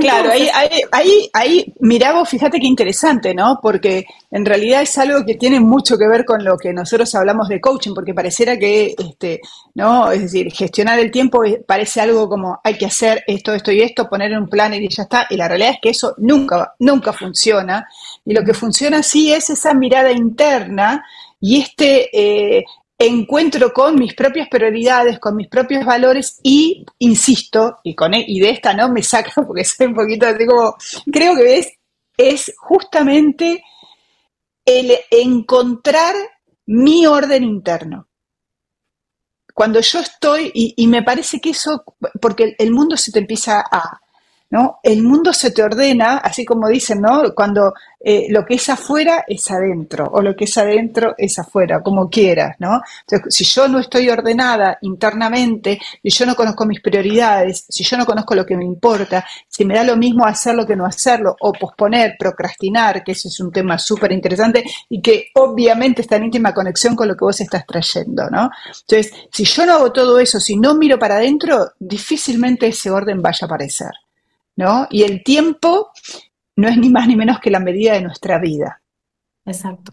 claro, 0.00 0.30
ahí, 0.30 0.48
ahí, 0.92 1.30
ahí, 1.32 1.74
vos, 2.14 2.28
fíjate 2.28 2.58
qué 2.58 2.66
interesante, 2.66 3.34
¿no? 3.34 3.58
Porque 3.62 4.06
en 4.30 4.44
realidad 4.44 4.82
es 4.82 4.96
algo 4.98 5.24
que 5.24 5.34
tiene 5.34 5.60
mucho 5.60 5.96
que 5.98 6.08
ver 6.08 6.24
con 6.24 6.44
lo 6.44 6.56
que 6.56 6.72
nosotros 6.72 7.14
hablamos 7.14 7.48
de 7.48 7.60
coaching, 7.60 7.94
porque 7.94 8.14
pareciera 8.14 8.58
que, 8.58 8.94
este, 8.98 9.40
¿no? 9.74 10.10
Es 10.10 10.22
decir, 10.22 10.52
gestionar 10.52 10.98
el 10.98 11.10
tiempo 11.10 11.42
parece 11.66 12.00
algo 12.00 12.28
como 12.28 12.60
hay 12.64 12.74
que 12.78 12.86
hacer 12.86 13.24
esto, 13.26 13.54
esto 13.54 13.72
y 13.72 13.80
esto, 13.80 14.08
poner 14.08 14.36
un 14.38 14.48
plan 14.48 14.72
y 14.74 14.88
ya 14.88 15.04
está, 15.04 15.26
y 15.30 15.36
la 15.36 15.48
realidad 15.48 15.72
es 15.72 15.78
que 15.82 15.90
eso 15.90 16.14
nunca, 16.18 16.74
nunca 16.78 17.12
funciona, 17.12 17.86
y 18.24 18.32
lo 18.32 18.42
que 18.44 18.54
funciona 18.54 19.02
sí 19.02 19.32
es 19.32 19.50
esa 19.50 19.74
mirada 19.74 20.12
interna 20.12 21.04
y 21.40 21.60
este 21.60 22.08
eh, 22.12 22.64
encuentro 22.98 23.72
con 23.72 23.94
mis 23.94 24.14
propias 24.14 24.48
prioridades, 24.48 25.20
con 25.20 25.36
mis 25.36 25.48
propios 25.48 25.84
valores 25.84 26.40
y, 26.42 26.84
insisto, 26.98 27.78
y, 27.84 27.94
con, 27.94 28.12
e, 28.14 28.24
y 28.26 28.40
de 28.40 28.50
esta 28.50 28.74
no 28.74 28.90
me 28.90 29.02
saco 29.02 29.30
porque 29.46 29.64
soy 29.64 29.86
un 29.86 29.94
poquito 29.94 30.26
así 30.26 30.44
como, 30.44 30.76
creo 31.10 31.36
que 31.36 31.58
es, 31.58 31.72
es 32.16 32.52
justamente 32.58 33.62
el 34.64 34.92
encontrar 35.10 36.14
mi 36.66 37.06
orden 37.06 37.44
interno. 37.44 38.08
Cuando 39.54 39.80
yo 39.80 40.00
estoy, 40.00 40.50
y, 40.54 40.74
y 40.76 40.86
me 40.86 41.02
parece 41.02 41.40
que 41.40 41.50
eso, 41.50 41.82
porque 42.20 42.54
el 42.58 42.70
mundo 42.70 42.96
se 42.96 43.10
te 43.10 43.18
empieza 43.18 43.60
a, 43.60 44.00
¿no? 44.50 44.78
El 44.82 45.02
mundo 45.02 45.32
se 45.32 45.50
te 45.50 45.62
ordena, 45.62 46.18
así 46.18 46.44
como 46.44 46.68
dicen, 46.68 47.00
¿no? 47.00 47.34
Cuando 47.34 47.74
eh, 48.00 48.26
lo 48.30 48.44
que 48.44 48.54
es 48.54 48.68
afuera 48.68 49.24
es 49.26 49.50
adentro, 49.50 50.08
o 50.12 50.22
lo 50.22 50.34
que 50.34 50.44
es 50.44 50.56
adentro 50.56 51.14
es 51.18 51.38
afuera, 51.38 51.82
como 51.82 52.08
quieras, 52.08 52.56
¿no? 52.58 52.80
Entonces, 53.00 53.34
si 53.34 53.44
yo 53.44 53.68
no 53.68 53.78
estoy 53.78 54.08
ordenada 54.08 54.78
internamente, 54.82 55.78
y 56.02 56.10
yo 56.10 56.24
no 56.24 56.34
conozco 56.34 56.64
mis 56.64 56.80
prioridades, 56.80 57.66
si 57.68 57.84
yo 57.84 57.96
no 57.96 58.06
conozco 58.06 58.34
lo 58.34 58.46
que 58.46 58.56
me 58.56 58.64
importa, 58.64 59.24
si 59.48 59.64
me 59.64 59.74
da 59.74 59.84
lo 59.84 59.96
mismo 59.96 60.24
hacerlo 60.24 60.66
que 60.66 60.76
no 60.76 60.86
hacerlo, 60.86 61.36
o 61.40 61.52
posponer, 61.52 62.16
procrastinar, 62.18 63.02
que 63.04 63.12
ese 63.12 63.28
es 63.28 63.40
un 63.40 63.52
tema 63.52 63.78
súper 63.78 64.12
interesante 64.12 64.64
y 64.88 65.02
que 65.02 65.28
obviamente 65.34 66.02
está 66.02 66.16
en 66.16 66.24
íntima 66.24 66.54
conexión 66.54 66.96
con 66.96 67.08
lo 67.08 67.16
que 67.16 67.24
vos 67.24 67.40
estás 67.40 67.66
trayendo, 67.66 68.30
¿no? 68.30 68.50
Entonces, 68.88 69.12
si 69.32 69.44
yo 69.44 69.66
no 69.66 69.74
hago 69.74 69.92
todo 69.92 70.18
eso, 70.18 70.40
si 70.40 70.56
no 70.56 70.74
miro 70.74 70.98
para 70.98 71.16
adentro, 71.16 71.72
difícilmente 71.78 72.68
ese 72.68 72.90
orden 72.90 73.20
vaya 73.20 73.40
a 73.42 73.46
aparecer. 73.46 73.90
¿No? 74.58 74.88
Y 74.90 75.04
el 75.04 75.22
tiempo 75.22 75.92
no 76.56 76.68
es 76.68 76.76
ni 76.76 76.90
más 76.90 77.06
ni 77.06 77.14
menos 77.14 77.38
que 77.38 77.50
la 77.50 77.60
medida 77.60 77.92
de 77.92 78.02
nuestra 78.02 78.38
vida. 78.40 78.82
Exacto. 79.46 79.92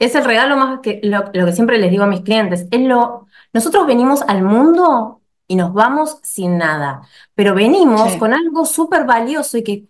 Es 0.00 0.16
el 0.16 0.24
regalo 0.24 0.56
más 0.56 0.80
que 0.80 1.00
lo, 1.04 1.30
que 1.30 1.52
siempre 1.52 1.78
les 1.78 1.90
digo 1.90 2.02
a 2.02 2.08
mis 2.08 2.22
clientes. 2.22 2.66
Es 2.72 2.80
lo, 2.80 3.28
nosotros 3.52 3.86
venimos 3.86 4.22
al 4.22 4.42
mundo 4.42 5.22
y 5.46 5.54
nos 5.54 5.72
vamos 5.72 6.18
sin 6.24 6.58
nada, 6.58 7.02
pero 7.36 7.54
venimos 7.54 8.16
con 8.16 8.34
algo 8.34 8.66
súper 8.66 9.04
valioso 9.04 9.56
y 9.56 9.62
que 9.62 9.84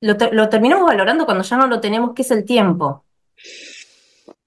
lo, 0.00 0.16
terminamos 0.48 0.86
valorando 0.86 1.24
cuando 1.24 1.42
ya 1.42 1.56
no 1.56 1.66
lo 1.66 1.80
tenemos, 1.80 2.14
que 2.14 2.22
es 2.22 2.30
el 2.30 2.44
tiempo. 2.44 3.04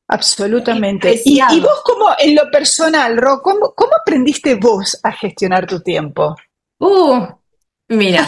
Absolutamente. 0.07 1.21
Y, 1.25 1.41
vos 1.59 1.81
como 1.83 2.11
en 2.17 2.35
lo 2.35 2.49
personal, 2.49 3.17
Ro, 3.17 3.41
¿cómo, 3.41 3.73
¿cómo, 3.75 3.91
aprendiste 3.99 4.55
vos 4.55 4.97
a 5.03 5.11
gestionar 5.11 5.67
tu 5.67 5.81
tiempo? 5.81 6.37
Uh, 6.79 7.27
Mira, 7.89 8.27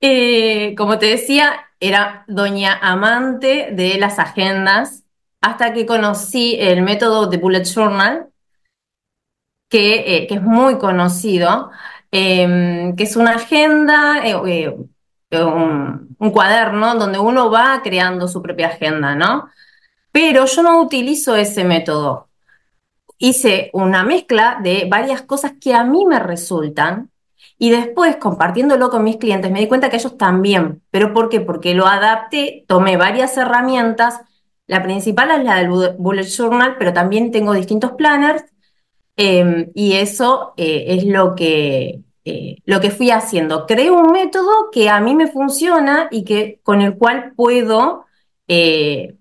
eh, 0.00 0.74
como 0.76 0.98
te 0.98 1.06
decía, 1.06 1.66
era 1.78 2.24
doña 2.26 2.76
amante 2.82 3.68
de 3.72 3.98
las 3.98 4.18
agendas 4.18 5.04
hasta 5.40 5.72
que 5.72 5.86
conocí 5.86 6.56
el 6.58 6.82
método 6.82 7.28
de 7.28 7.36
Bullet 7.36 7.64
Journal, 7.64 8.28
que, 9.68 9.94
eh, 10.16 10.26
es 10.30 10.42
muy 10.42 10.78
conocido, 10.78 11.70
em, 12.10 12.96
que 12.96 13.04
es 13.04 13.16
una 13.16 13.32
agenda, 13.36 14.26
eh, 14.26 14.68
un, 15.30 16.16
un, 16.18 16.30
cuaderno 16.32 16.94
donde 16.96 17.18
uno 17.18 17.50
va 17.50 17.80
creando 17.82 18.26
su 18.28 18.42
propia 18.42 18.68
agenda, 18.68 19.14
¿no? 19.14 19.50
Pero 20.10 20.46
yo 20.46 20.62
no 20.62 20.80
utilizo 20.80 21.36
ese 21.36 21.64
método 21.64 22.27
hice 23.18 23.70
una 23.72 24.04
mezcla 24.04 24.58
de 24.62 24.86
varias 24.88 25.22
cosas 25.22 25.52
que 25.60 25.74
a 25.74 25.84
mí 25.84 26.06
me 26.06 26.18
resultan 26.18 27.10
y 27.58 27.70
después 27.70 28.16
compartiéndolo 28.16 28.88
con 28.88 29.04
mis 29.04 29.16
clientes 29.16 29.50
me 29.50 29.60
di 29.60 29.66
cuenta 29.66 29.90
que 29.90 29.96
ellos 29.96 30.16
también. 30.16 30.82
¿Pero 30.90 31.12
por 31.12 31.28
qué? 31.28 31.40
Porque 31.40 31.74
lo 31.74 31.86
adapté, 31.86 32.64
tomé 32.68 32.96
varias 32.96 33.36
herramientas. 33.36 34.20
La 34.66 34.82
principal 34.82 35.30
es 35.32 35.44
la 35.44 35.56
del 35.56 35.68
Bullet 35.98 36.24
Journal, 36.24 36.76
pero 36.78 36.92
también 36.92 37.32
tengo 37.32 37.52
distintos 37.52 37.92
planners 37.92 38.44
em, 39.16 39.70
y 39.74 39.94
eso 39.94 40.54
eh, 40.56 40.84
es 40.88 41.04
lo 41.04 41.34
que, 41.34 42.02
eh, 42.24 42.56
lo 42.64 42.80
que 42.80 42.90
fui 42.90 43.10
haciendo. 43.10 43.66
Creo 43.66 43.94
un 43.94 44.12
método 44.12 44.70
que 44.70 44.88
a 44.88 45.00
mí 45.00 45.14
me 45.16 45.26
funciona 45.26 46.08
y 46.10 46.24
que, 46.24 46.60
con 46.62 46.82
el 46.82 46.96
cual 46.96 47.32
puedo 47.36 48.06
eh, 48.46 49.17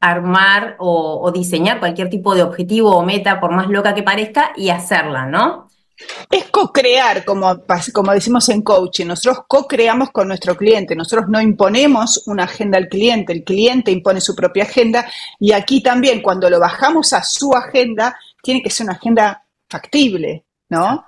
armar 0.00 0.76
o, 0.78 1.30
diseñar 1.32 1.78
cualquier 1.78 2.08
tipo 2.08 2.34
de 2.34 2.42
objetivo 2.42 2.96
o 2.96 3.04
meta, 3.04 3.38
por 3.38 3.52
más 3.52 3.68
loca 3.68 3.94
que 3.94 4.02
parezca, 4.02 4.52
y 4.56 4.70
hacerla, 4.70 5.26
¿no? 5.26 5.68
Es 6.30 6.46
co-crear, 6.46 7.26
como, 7.26 7.62
como 7.92 8.12
decimos 8.12 8.48
en 8.48 8.62
coaching. 8.62 9.06
Nosotros 9.06 9.44
co-creamos 9.46 10.10
con 10.10 10.28
nuestro 10.28 10.56
cliente. 10.56 10.96
Nosotros 10.96 11.28
no 11.28 11.42
imponemos 11.42 12.26
una 12.26 12.44
agenda 12.44 12.78
al 12.78 12.88
cliente. 12.88 13.34
El 13.34 13.44
cliente 13.44 13.90
impone 13.90 14.22
su 14.22 14.34
propia 14.34 14.62
agenda. 14.62 15.06
Y 15.38 15.52
aquí 15.52 15.82
también, 15.82 16.22
cuando 16.22 16.48
lo 16.48 16.58
bajamos 16.58 17.12
a 17.12 17.22
su 17.22 17.54
agenda, 17.54 18.16
tiene 18.42 18.62
que 18.62 18.70
ser 18.70 18.84
una 18.84 18.94
agenda 18.94 19.44
factible, 19.68 20.46
¿no? 20.70 21.04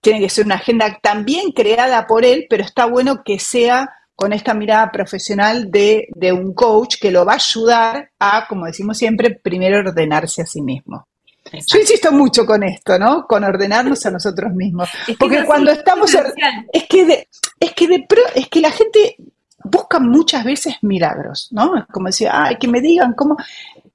Tiene 0.00 0.18
que 0.18 0.28
ser 0.28 0.44
una 0.46 0.56
agenda 0.56 0.98
también 1.00 1.52
creada 1.52 2.04
por 2.08 2.24
él, 2.24 2.46
pero 2.50 2.64
está 2.64 2.86
bueno 2.86 3.22
que 3.24 3.38
sea 3.38 3.88
con 4.14 4.32
esta 4.32 4.54
mirada 4.54 4.90
profesional 4.92 5.70
de, 5.70 6.08
de 6.14 6.32
un 6.32 6.54
coach 6.54 6.96
que 7.00 7.10
lo 7.10 7.24
va 7.24 7.32
a 7.32 7.36
ayudar 7.36 8.10
a, 8.18 8.46
como 8.48 8.66
decimos 8.66 8.96
siempre, 8.98 9.38
primero 9.42 9.78
ordenarse 9.78 10.42
a 10.42 10.46
sí 10.46 10.62
mismo. 10.62 11.06
Yo 11.52 11.78
insisto 11.78 12.10
mucho 12.10 12.46
con 12.46 12.62
esto, 12.62 12.98
¿no? 12.98 13.26
Con 13.26 13.44
ordenarnos 13.44 14.04
a 14.06 14.10
nosotros 14.10 14.52
mismos. 14.54 14.88
Porque 15.18 15.44
cuando 15.44 15.70
estamos... 15.70 16.14
Es 16.14 16.84
que, 16.88 17.28
es, 17.60 17.72
que 17.74 17.88
de, 17.88 18.06
es 18.34 18.48
que 18.48 18.60
la 18.60 18.70
gente 18.70 19.16
busca 19.62 19.98
muchas 19.98 20.44
veces 20.44 20.76
milagros, 20.82 21.48
¿no? 21.50 21.86
Como 21.92 22.06
decía, 22.06 22.44
ay, 22.44 22.56
que 22.56 22.68
me 22.68 22.80
digan 22.80 23.12
cómo... 23.14 23.36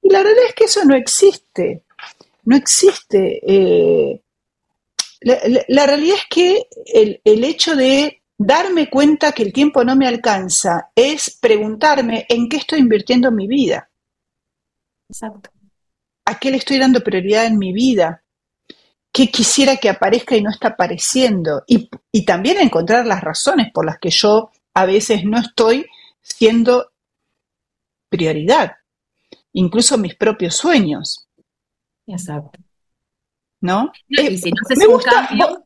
Y 0.02 0.10
la 0.10 0.22
realidad 0.22 0.46
es 0.48 0.54
que 0.54 0.64
eso 0.64 0.84
no 0.84 0.94
existe. 0.94 1.82
No 2.44 2.56
existe. 2.56 3.40
Eh, 3.46 4.20
la, 5.20 5.86
realidad 5.86 6.16
es 6.16 6.26
que 6.30 6.66
el, 6.86 7.20
el 7.24 7.44
hecho 7.44 7.76
de 7.76 8.19
darme 8.42 8.88
cuenta 8.88 9.32
que 9.32 9.42
el 9.42 9.52
tiempo 9.52 9.84
no 9.84 9.94
me 9.94 10.08
alcanza 10.08 10.90
es 10.94 11.36
preguntarme 11.38 12.24
en 12.26 12.48
qué 12.48 12.56
estoy 12.56 12.78
invirtiendo 12.78 13.30
mi 13.30 13.46
vida. 13.46 13.90
Exacto. 15.10 15.50
¿A 16.24 16.38
qué 16.38 16.50
le 16.50 16.56
estoy 16.56 16.78
dando 16.78 17.04
prioridad 17.04 17.44
en 17.44 17.58
mi 17.58 17.74
vida? 17.74 18.24
¿Qué 19.12 19.30
quisiera 19.30 19.76
que 19.76 19.90
aparezca 19.90 20.36
y 20.36 20.42
no 20.42 20.48
está 20.48 20.68
apareciendo? 20.68 21.64
Y, 21.66 21.90
también 22.24 22.58
encontrar 22.58 23.04
las 23.04 23.20
razones 23.20 23.70
por 23.74 23.84
las 23.84 23.98
que 23.98 24.08
yo 24.08 24.50
a 24.72 24.86
veces 24.86 25.22
no 25.24 25.38
estoy 25.38 25.84
siendo 26.22 26.92
prioridad, 28.08 28.72
incluso 29.52 29.98
mis 29.98 30.14
propios 30.14 30.56
sueños. 30.56 31.28
Exacto. 32.06 32.58
¿No? 33.60 33.92
Eh, 34.08 34.38
si 34.38 34.50
no 34.50 34.62
me 34.76 34.86
gusta, 34.86 35.28
vos, 35.36 35.58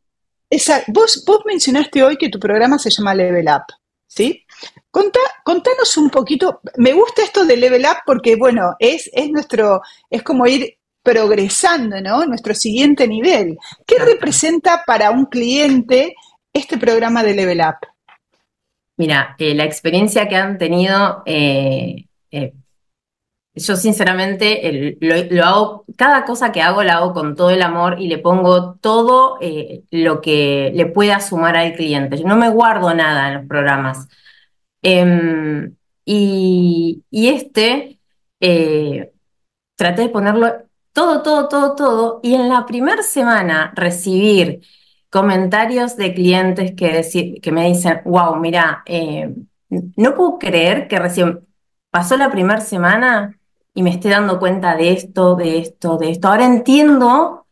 vos, 0.88 1.24
mencionaste 1.44 2.02
hoy 2.02 2.16
que 2.16 2.28
tu 2.28 2.38
programa 2.38 2.78
se 2.78 2.90
llama 2.90 3.14
Level 3.14 3.46
Up, 3.46 3.74
¿sí? 4.06 4.44
contanos 4.90 5.96
un 5.96 6.10
poquito, 6.10 6.60
me 6.76 6.92
gusta 6.92 7.22
esto 7.22 7.44
de 7.44 7.56
level 7.56 7.84
up 7.84 7.98
porque, 8.06 8.36
bueno, 8.36 8.76
es, 8.78 9.10
es 9.12 9.30
nuestro, 9.30 9.82
es 10.08 10.22
como 10.22 10.46
ir 10.46 10.78
progresando, 11.02 12.00
¿no? 12.00 12.24
Nuestro 12.24 12.54
siguiente 12.54 13.06
nivel. 13.06 13.58
¿Qué 13.86 13.98
representa 13.98 14.82
para 14.86 15.10
un 15.10 15.26
cliente 15.26 16.14
este 16.52 16.78
programa 16.78 17.22
de 17.22 17.34
level 17.34 17.60
up? 17.60 17.86
Mira, 18.96 19.34
eh, 19.38 19.54
la 19.54 19.64
experiencia 19.64 20.28
que 20.28 20.36
han 20.36 20.56
tenido, 20.56 21.22
eh, 21.26 22.06
eh, 22.30 22.54
yo 23.54 23.76
sinceramente 23.76 24.96
lo, 25.00 25.44
hago, 25.44 25.84
cada 25.96 26.24
cosa 26.24 26.50
que 26.52 26.60
hago 26.62 26.82
la 26.82 26.94
hago 26.94 27.14
con 27.14 27.36
todo 27.36 27.50
el 27.50 27.62
amor 27.62 28.00
y 28.00 28.08
le 28.08 28.18
pongo 28.18 28.74
todo 28.76 29.38
lo 29.90 30.20
que 30.20 30.72
le 30.74 30.86
pueda 30.86 31.20
sumar 31.20 31.56
al 31.56 31.74
cliente. 31.74 32.18
Yo 32.18 32.26
no 32.26 32.36
me 32.36 32.50
guardo 32.50 32.92
nada 32.94 33.28
en 33.28 33.34
los 33.34 33.46
programas. 33.46 34.08
Em, 34.82 35.76
y, 36.04 37.02
este, 37.10 38.00
eh, 38.40 39.12
traté 39.76 40.02
de 40.02 40.08
ponerlo 40.10 40.52
todo, 40.92 41.22
todo, 41.22 41.48
todo, 41.48 41.74
todo, 41.76 42.20
y 42.22 42.34
en 42.34 42.48
la 42.48 42.66
primera 42.66 43.02
semana 43.02 43.72
recibir 43.76 44.62
comentarios 45.10 45.96
de 45.96 46.14
clientes 46.14 46.72
que, 46.76 47.40
que 47.42 47.52
me 47.52 47.68
dicen, 47.68 48.02
wow, 48.04 48.36
mira, 48.36 48.82
eh, 48.86 49.34
no 49.96 50.14
puedo 50.14 50.38
creer 50.38 50.88
que 50.88 50.98
recién 50.98 51.46
pasó 51.90 52.16
la 52.16 52.30
primera 52.30 52.60
semana 52.60 53.38
y 53.74 53.82
me 53.82 53.90
esté 53.90 54.08
dando 54.08 54.38
cuenta 54.38 54.76
de 54.76 54.92
esto, 54.92 55.34
de 55.34 55.58
esto, 55.58 55.98
de 55.98 56.10
esto. 56.10 56.28
Ahora 56.28 56.46
entiendo 56.46 57.46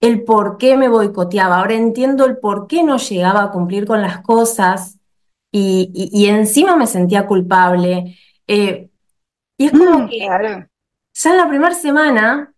el 0.00 0.24
por 0.24 0.58
qué 0.58 0.76
me 0.76 0.88
boicoteaba, 0.88 1.58
ahora 1.58 1.74
entiendo 1.74 2.24
el 2.24 2.38
por 2.38 2.66
qué 2.66 2.82
no 2.82 2.96
llegaba 2.96 3.42
a 3.44 3.50
cumplir 3.50 3.86
con 3.86 4.00
las 4.00 4.22
cosas 4.22 4.98
y, 5.52 6.26
encima 6.28 6.76
me 6.76 6.86
sentía 6.86 7.26
culpable. 7.26 8.16
Eh, 8.46 8.88
y 9.56 9.66
es 9.66 9.72
como 9.72 10.00
mm, 10.00 10.08
que 10.08 10.18
ya 10.18 11.30
en 11.30 11.36
la 11.36 11.48
primera 11.48 11.74
semana 11.74 12.54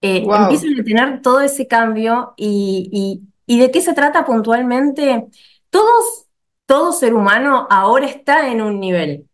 eh, 0.00 0.24
empiezan 0.24 0.78
a 0.78 0.84
tener 0.84 1.22
todo 1.22 1.40
ese 1.40 1.66
cambio 1.66 2.34
y, 2.36 3.22
de 3.46 3.70
qué 3.70 3.80
se 3.80 3.94
trata 3.94 4.24
puntualmente. 4.24 5.26
Todos, 5.70 6.26
todo 6.66 6.92
ser 6.92 7.14
humano 7.14 7.66
ahora 7.70 8.06
está 8.06 8.48
en 8.48 8.60
un 8.60 8.78
nivel. 8.78 9.27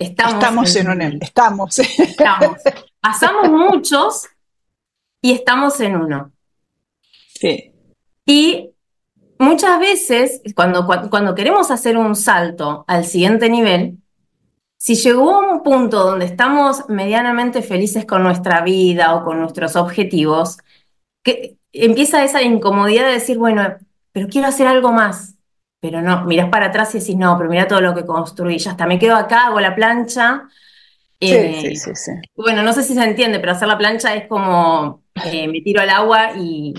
Estamos, 0.00 0.74
en, 0.76 0.88
un 0.88 0.98
nivel. 0.98 1.18
Estamos. 1.20 1.78
Estamos. 1.78 2.58
Pasamos 3.00 3.50
muchos 3.72 4.26
y 5.20 5.32
estamos 5.32 5.78
en 5.80 5.96
uno. 5.96 6.32
Sí. 7.34 7.70
Y 8.24 8.70
muchas 9.38 9.78
veces, 9.78 10.40
cuando, 10.56 10.86
cuando 11.10 11.34
queremos 11.34 11.70
hacer 11.70 11.98
un 11.98 12.16
salto 12.16 12.86
al 12.88 13.04
siguiente 13.04 13.50
nivel, 13.50 13.98
si 14.78 14.94
llegó 14.94 15.34
a 15.34 15.52
un 15.52 15.62
punto 15.62 16.02
donde 16.02 16.24
estamos 16.24 16.88
medianamente 16.88 17.60
felices 17.60 18.06
con 18.06 18.22
nuestra 18.22 18.62
vida 18.62 19.14
o 19.14 19.22
con 19.22 19.38
nuestros 19.38 19.76
objetivos, 19.76 20.56
que 21.22 21.58
empieza 21.74 22.24
esa 22.24 22.40
incomodidad 22.40 23.04
de 23.04 23.12
decir, 23.12 23.36
bueno, 23.36 23.76
pero 24.12 24.28
quiero 24.28 24.48
hacer 24.48 24.66
algo 24.66 24.92
más. 24.92 25.34
Pero 25.80 26.02
no, 26.02 26.24
miras 26.24 26.50
para 26.50 26.66
atrás 26.66 26.94
y 26.94 26.98
decís, 26.98 27.16
no, 27.16 27.36
pero 27.38 27.48
mira 27.48 27.66
todo 27.66 27.80
lo 27.80 27.94
que 27.94 28.04
construí, 28.04 28.58
ya 28.58 28.72
está, 28.72 28.86
me 28.86 28.98
quedo 28.98 29.16
acá, 29.16 29.46
hago 29.46 29.60
la 29.60 29.74
plancha. 29.74 30.48
sí, 31.20 31.32
eh, 31.32 31.74
sí, 31.76 31.94
sí, 31.94 32.12
Bueno, 32.36 32.62
no 32.62 32.72
sé 32.72 32.82
si 32.82 32.94
se 32.94 33.02
entiende, 33.02 33.40
pero 33.40 33.52
hacer 33.52 33.68
la 33.68 33.78
plancha 33.78 34.14
es 34.14 34.28
como 34.28 35.02
eh, 35.24 35.48
me 35.48 35.60
tiro 35.62 35.80
al 35.80 35.90
agua 35.90 36.32
y... 36.36 36.74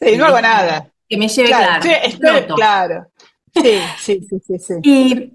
Sí, 0.00 0.16
no 0.16 0.26
hago 0.26 0.40
nada 0.40 0.92
que 1.12 1.18
me 1.18 1.28
lleve 1.28 1.48
claro. 1.48 1.82
Sí, 1.82 2.54
claro. 2.54 3.06
Sí, 3.54 3.80
sí, 4.00 4.20
sí, 4.46 4.58
sí, 4.58 4.74
Y 4.82 5.32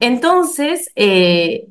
entonces 0.00 0.90
eh, 0.96 1.68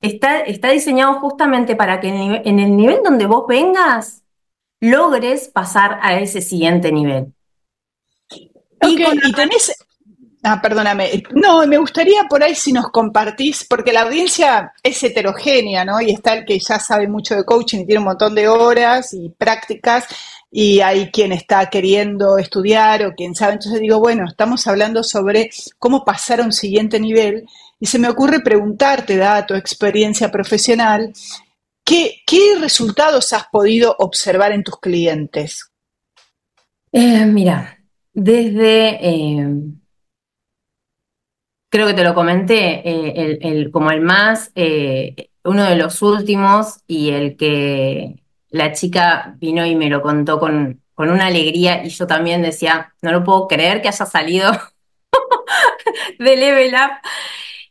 está, 0.00 0.42
está 0.42 0.70
diseñado 0.70 1.14
justamente 1.14 1.74
para 1.74 2.00
que 2.00 2.06
en 2.08 2.58
el, 2.60 2.76
nivel, 2.76 3.00
donde 3.02 3.26
vos 3.26 3.46
vengas, 3.48 4.22
logres 4.78 5.48
pasar 5.48 5.98
a 6.02 6.20
ese 6.20 6.40
siguiente 6.40 6.92
nivel. 6.92 7.34
y, 8.30 9.02
y 9.02 9.32
tenés, 9.32 9.76
Ah, 10.42 10.58
perdóname. 10.60 11.22
No, 11.34 11.66
me 11.66 11.76
gustaría 11.76 12.24
por 12.24 12.42
ahí 12.42 12.54
si 12.54 12.72
nos 12.72 12.90
compartís, 12.90 13.64
porque 13.64 13.92
la 13.92 14.02
audiencia 14.02 14.72
es 14.82 15.02
heterogénea, 15.02 15.84
¿no? 15.84 16.00
Y 16.00 16.10
está 16.10 16.32
el 16.32 16.46
que 16.46 16.58
ya 16.58 16.78
sabe 16.78 17.06
mucho 17.08 17.36
de 17.36 17.44
coaching 17.44 17.80
y 17.80 17.86
tiene 17.86 17.98
un 17.98 18.06
montón 18.06 18.34
de 18.34 18.48
horas 18.48 19.12
y 19.12 19.28
prácticas, 19.28 20.06
y 20.50 20.80
hay 20.80 21.10
quien 21.10 21.32
está 21.32 21.68
queriendo 21.68 22.38
estudiar 22.38 23.04
o 23.04 23.14
quien 23.14 23.34
sabe. 23.34 23.54
Entonces 23.54 23.80
digo, 23.80 24.00
bueno, 24.00 24.24
estamos 24.26 24.66
hablando 24.66 25.02
sobre 25.02 25.50
cómo 25.78 26.04
pasar 26.06 26.40
a 26.40 26.44
un 26.44 26.54
siguiente 26.54 26.98
nivel, 26.98 27.46
y 27.78 27.86
se 27.86 27.98
me 27.98 28.08
ocurre 28.08 28.40
preguntarte, 28.40 29.18
dada 29.18 29.46
tu 29.46 29.54
experiencia 29.54 30.30
profesional, 30.30 31.12
¿qué, 31.84 32.22
resultados 32.58 33.34
has 33.34 33.44
podido 33.48 33.94
observar 33.98 34.52
en 34.52 34.64
tus 34.64 34.78
clientes? 34.80 35.70
Eh, 36.92 37.26
mira, 37.26 37.78
desde... 38.14 39.06
Eh, 39.06 39.79
creo 41.70 41.86
que 41.86 41.94
te 41.94 42.04
lo 42.04 42.14
comenté, 42.14 42.82
eh, 42.86 43.38
el, 43.40 43.70
como 43.70 43.90
el 43.90 44.02
más, 44.02 44.50
eh, 44.56 45.30
uno 45.44 45.64
de 45.64 45.76
los 45.76 46.02
últimos 46.02 46.80
y 46.86 47.10
el 47.10 47.36
que 47.36 48.22
la 48.50 48.72
chica 48.72 49.36
vino 49.38 49.64
y 49.64 49.76
me 49.76 49.88
lo 49.88 50.02
contó 50.02 50.38
con, 50.40 50.82
con 50.94 51.10
una 51.10 51.26
alegría 51.26 51.84
y 51.84 51.88
yo 51.88 52.06
también 52.06 52.42
decía, 52.42 52.92
no 53.00 53.12
lo 53.12 53.24
puedo 53.24 53.46
creer 53.48 53.80
que 53.80 53.88
haya 53.88 54.04
salido 54.04 54.50
de 56.18 56.36
Level 56.36 56.74
Up. 56.74 57.08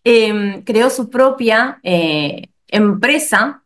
Em, 0.05 0.63
creó 0.63 0.89
su 0.89 1.09
propia 1.09 1.79
eh, 1.83 2.49
empresa 2.67 3.63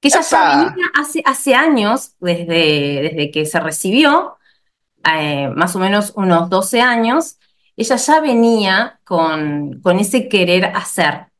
que 0.00 0.08
ella 0.08 0.22
ya 0.22 0.56
venía 0.56 0.86
hace, 0.98 1.22
hace 1.26 1.54
años, 1.54 2.14
desde, 2.18 3.02
desde 3.02 3.30
que 3.30 3.44
se 3.44 3.60
recibió, 3.60 4.38
más 5.54 5.76
o 5.76 5.78
menos 5.78 6.14
unos 6.16 6.48
12 6.48 6.80
años, 6.80 7.36
ella 7.80 7.96
ya 7.96 8.20
venía 8.20 9.00
con, 9.04 9.80
con 9.80 9.98
ese 9.98 10.28
querer 10.28 10.66
hacer. 10.66 11.30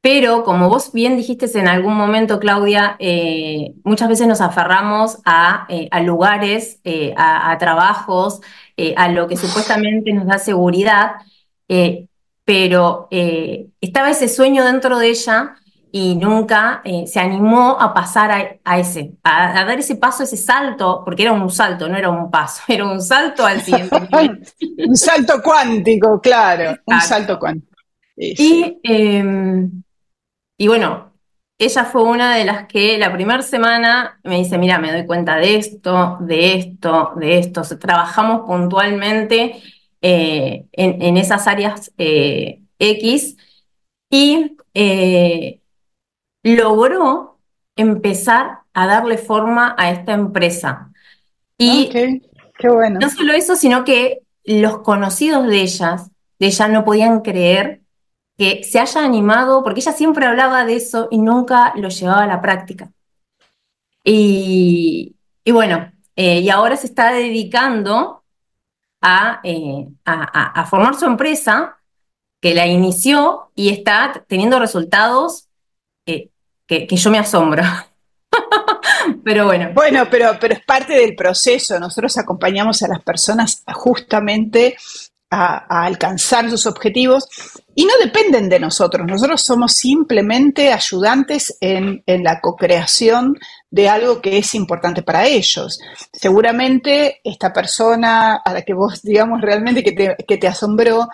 Pero 0.00 0.42
como 0.44 0.68
vos 0.68 0.92
bien 0.92 1.16
dijiste 1.16 1.46
en 1.58 1.68
algún 1.68 1.94
momento, 1.94 2.40
Claudia, 2.40 2.96
eh, 2.98 3.74
muchas 3.84 4.08
veces 4.08 4.26
nos 4.26 4.40
aferramos 4.40 5.18
a, 5.24 5.66
eh, 5.68 5.88
lugares, 6.02 6.80
eh, 6.84 7.14
a, 7.16 7.56
trabajos, 7.58 8.40
a 8.96 9.08
lo 9.08 9.28
que 9.28 9.36
supuestamente 9.36 10.12
nos 10.12 10.26
da 10.26 10.38
seguridad, 10.38 11.12
pero 12.44 13.08
estaba 13.80 14.10
ese 14.10 14.28
sueño 14.28 14.64
dentro 14.64 14.98
de 14.98 15.08
ella 15.10 15.54
y 15.94 16.16
nunca 16.16 16.80
eh, 16.84 17.06
se 17.06 17.20
animó 17.20 17.76
a 17.78 17.92
pasar 17.92 18.58
a, 18.64 18.78
ese, 18.78 19.12
a, 19.22 19.52
dar 19.52 19.78
ese 19.78 19.96
paso, 19.96 20.22
ese 20.22 20.38
salto, 20.38 21.02
porque 21.04 21.22
era 21.22 21.32
un 21.32 21.50
salto, 21.50 21.86
no 21.86 21.98
era 21.98 22.08
un 22.08 22.30
paso, 22.30 22.62
era 22.68 22.86
un 22.86 23.00
salto 23.02 23.44
al 23.44 23.60
siguiente 23.60 24.00
nivel. 24.10 24.42
un 24.88 24.96
salto 24.96 25.42
cuántico, 25.42 26.18
claro, 26.18 26.78
un 26.86 27.00
salto 27.02 27.38
cuántico. 27.38 27.76
Y, 28.16 28.78
em, 28.82 29.82
y 30.56 30.66
bueno, 30.66 31.12
ella 31.58 31.84
fue 31.84 32.02
una 32.04 32.36
de 32.36 32.44
las 32.46 32.66
que 32.66 32.96
la 32.96 33.12
primera 33.12 33.42
semana 33.42 34.18
me 34.24 34.38
dice, 34.38 34.56
mira, 34.56 34.78
me 34.78 34.92
doy 34.92 35.06
cuenta 35.06 35.36
de 35.36 35.56
esto, 35.56 36.16
de 36.20 36.54
esto, 36.54 37.12
de 37.16 37.38
esto. 37.38 37.62
trabajamos 37.78 38.46
puntualmente 38.46 39.62
eh, 40.00 40.64
en, 40.72 41.16
esas 41.18 41.46
áreas 41.46 41.92
eh, 41.98 42.62
X 42.78 43.36
y 44.10 44.56
eh, 44.74 45.61
logró 46.42 47.38
empezar 47.76 48.60
a 48.72 48.86
darle 48.86 49.18
forma 49.18 49.74
a 49.78 49.90
esta 49.90 50.12
empresa. 50.12 50.90
Y 51.58 51.88
Qué 52.58 52.68
bueno. 52.68 52.98
no 53.00 53.10
solo 53.10 53.32
eso, 53.32 53.56
sino 53.56 53.84
que 53.84 54.22
los 54.44 54.78
conocidos 54.78 55.46
de 55.46 55.62
ellas, 55.62 56.10
de 56.38 56.46
ella 56.46 56.68
no 56.68 56.84
podían 56.84 57.20
creer 57.20 57.82
que 58.36 58.64
se 58.64 58.80
haya 58.80 59.04
animado, 59.04 59.62
porque 59.62 59.80
ella 59.80 59.92
siempre 59.92 60.26
hablaba 60.26 60.64
de 60.64 60.76
eso 60.76 61.08
y 61.10 61.18
nunca 61.18 61.72
lo 61.76 61.88
llevaba 61.88 62.24
a 62.24 62.26
la 62.26 62.40
práctica. 62.40 62.90
Y, 64.04 65.14
bueno, 65.46 65.92
eh, 66.16 66.40
y 66.40 66.50
ahora 66.50 66.76
se 66.76 66.86
está 66.86 67.12
dedicando 67.12 68.24
eh, 69.44 69.88
a, 70.04 70.60
a, 70.60 70.64
formar 70.66 70.96
su 70.96 71.04
empresa, 71.04 71.78
que 72.40 72.54
la 72.54 72.66
inició 72.66 73.50
y 73.54 73.68
está 73.68 74.24
teniendo 74.26 74.58
resultados 74.58 75.48
que, 76.86 76.96
yo 76.96 77.10
me 77.10 77.18
asombro. 77.18 77.62
pero 79.24 79.46
bueno. 79.46 79.70
Bueno, 79.74 80.06
pero, 80.10 80.36
pero 80.40 80.54
es 80.54 80.64
parte 80.64 80.94
del 80.94 81.14
proceso. 81.14 81.78
Nosotros 81.78 82.16
acompañamos 82.18 82.82
a 82.82 82.88
las 82.88 83.02
personas 83.02 83.62
justamente 83.74 84.76
a, 85.32 85.84
alcanzar 85.86 86.48
sus 86.50 86.66
objetivos 86.66 87.26
y 87.74 87.86
no 87.86 87.92
dependen 88.02 88.48
de 88.48 88.60
nosotros. 88.60 89.06
Nosotros 89.06 89.42
somos 89.42 89.72
simplemente 89.72 90.72
ayudantes 90.72 91.56
en, 91.60 92.02
la 92.06 92.40
co-creación 92.40 93.38
de 93.70 93.88
algo 93.88 94.20
que 94.20 94.38
es 94.38 94.54
importante 94.54 95.02
para 95.02 95.26
ellos. 95.26 95.80
Seguramente 96.12 97.20
esta 97.24 97.52
persona 97.52 98.36
a 98.44 98.52
la 98.52 98.62
que 98.62 98.74
vos, 98.74 99.02
digamos, 99.02 99.40
realmente 99.40 99.82
que 99.82 100.36
te, 100.36 100.46
asombró, 100.46 101.08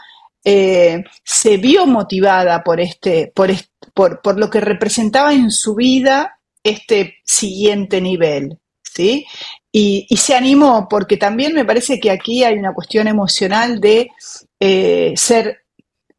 eh, 0.51 1.05
se 1.23 1.59
vio 1.59 1.85
motivada 1.85 2.65
por, 2.65 2.81
este, 2.81 3.31
por, 3.35 3.51
por, 3.93 4.23
por 4.23 4.39
lo 4.39 4.49
que 4.49 4.63
representaba 4.63 5.35
en 5.35 5.51
su 5.51 5.75
vida 5.75 6.39
este 6.65 7.19
siguiente 7.23 8.01
nivel. 8.01 8.59
¿Sí? 8.83 9.27
Y, 9.71 10.07
se 10.17 10.35
animó, 10.35 10.89
porque 10.89 11.19
también 11.19 11.53
me 11.53 11.67
parece 11.67 12.01
que 12.01 12.11
aquí 12.11 12.45
hay 12.45 12.55
una 12.55 12.73
cuestión 12.73 13.09
emocional 13.09 13.79
de 13.79 14.09
eh, 14.59 15.13
ser, 15.17 15.65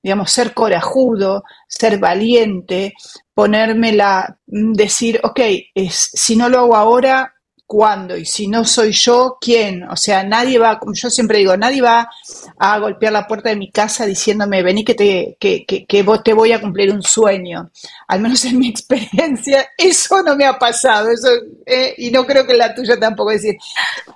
digamos, 0.03 0.31
ser 0.31 0.53
corajudo, 0.53 1.43
ser 1.67 1.97
valiente, 1.97 2.93
ponérmela, 3.33 4.37
decir, 4.45 5.19
ok, 5.23 5.39
es, 5.73 6.11
si 6.13 6.35
no 6.35 6.49
lo 6.49 6.59
hago 6.59 6.75
ahora, 6.75 7.33
cuándo 7.69 8.17
y 8.17 8.25
si 8.25 8.47
no 8.47 8.65
soy 8.65 8.91
yo, 8.93 9.37
¿quién? 9.39 9.83
O 9.83 9.95
sea, 9.95 10.23
nadie 10.23 10.57
va, 10.57 10.79
como 10.79 10.95
yo 10.95 11.07
siempre 11.11 11.37
digo, 11.37 11.55
nadie 11.55 11.83
va 11.83 12.09
a 12.57 12.79
golpear 12.79 13.13
la 13.13 13.27
puerta 13.27 13.49
de 13.49 13.57
mi 13.57 13.69
casa 13.69 14.07
diciéndome, 14.07 14.63
vení 14.63 14.83
que 14.83 14.95
te, 14.95 15.37
que, 15.39 15.67
que, 15.67 15.85
que 15.85 16.03
te 16.23 16.33
voy 16.33 16.51
a 16.51 16.59
cumplir 16.59 16.91
un 16.91 17.03
sueño. 17.03 17.69
Al 18.07 18.21
menos 18.21 18.43
en 18.45 18.57
mi 18.57 18.69
experiencia, 18.69 19.69
eso 19.77 20.23
no 20.23 20.35
me 20.35 20.47
ha 20.47 20.57
pasado, 20.57 21.11
eso, 21.11 21.29
eh, 21.63 21.93
y 21.99 22.09
no 22.09 22.25
creo 22.25 22.47
que 22.47 22.55
la 22.55 22.73
tuya 22.73 22.99
tampoco. 22.99 23.29
Es 23.29 23.43
decir, 23.43 23.59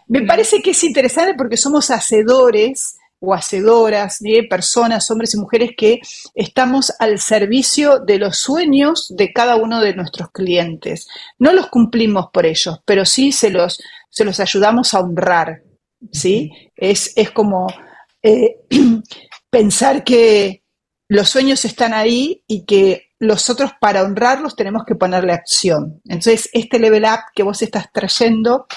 me 0.07 0.23
parece 0.23 0.59
que 0.59 0.71
es 0.71 0.83
interesante 0.83 1.35
porque 1.35 1.55
somos 1.55 1.91
hacedores 1.91 2.97
o 3.25 3.33
hacedoras, 3.33 4.19
de 4.19 4.43
personas, 4.49 5.09
hombres 5.09 5.33
y 5.33 5.38
mujeres 5.38 5.71
que 5.77 6.01
estamos 6.36 6.91
al 6.99 7.19
servicio 7.19 7.99
de 7.99 8.19
los 8.19 8.38
sueños 8.38 9.07
de 9.15 9.31
cada 9.31 9.55
uno 9.55 9.79
de 9.79 9.95
nuestros 9.95 10.29
clientes. 10.31 11.07
No 11.39 11.53
los 11.53 11.67
cumplimos 11.67 12.27
por 12.33 12.45
ellos, 12.45 12.81
pero 12.83 13.05
sí 13.05 13.31
se 13.31 13.49
los, 13.49 13.81
se 14.09 14.25
los 14.25 14.41
ayudamos 14.41 14.93
a 14.93 14.99
honrar. 14.99 15.63
¿sí? 16.12 16.51
Es, 16.75 17.13
es 17.15 17.31
como 17.31 17.67
eh, 18.21 18.57
pensar 19.49 20.03
que 20.03 20.63
los 21.07 21.29
sueños 21.29 21.63
están 21.63 21.93
ahí 21.93 22.43
y 22.45 22.65
que 22.65 23.12
nosotros 23.21 23.71
para 23.79 24.03
honrarlos 24.03 24.53
tenemos 24.57 24.83
que 24.86 24.95
ponerle 24.95 25.31
acción. 25.31 26.01
Entonces, 26.03 26.49
este 26.51 26.77
level 26.77 27.05
up 27.05 27.21
que 27.33 27.43
vos 27.43 27.62
estás 27.62 27.89
trayendo 27.93 28.67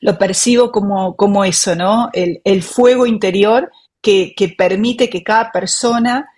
lo 0.00 0.16
percibo 0.18 0.70
como, 0.70 1.16
como 1.16 1.44
eso, 1.44 1.74
¿no? 1.74 2.10
El, 2.12 2.62
fuego 2.62 3.06
interior 3.06 3.70
que, 4.00 4.34
permite 4.56 5.08
que 5.08 5.22
cada 5.22 5.50
persona 5.50 6.28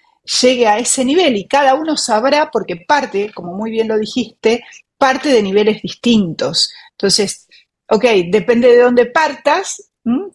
llegue 0.42 0.66
a 0.66 0.78
ese 0.78 1.04
nivel 1.04 1.36
y 1.36 1.46
cada 1.46 1.74
uno 1.74 1.96
sabrá, 1.96 2.50
porque 2.50 2.76
parte, 2.76 3.32
como 3.32 3.54
muy 3.54 3.70
bien 3.70 3.88
lo 3.88 3.98
dijiste, 3.98 4.64
parte 4.98 5.30
de 5.30 5.42
niveles 5.42 5.82
distintos. 5.82 6.72
Entonces, 6.92 7.46
ok, 7.88 8.04
depende 8.30 8.68
de 8.68 8.82
dónde 8.82 9.06
partas, 9.06 9.90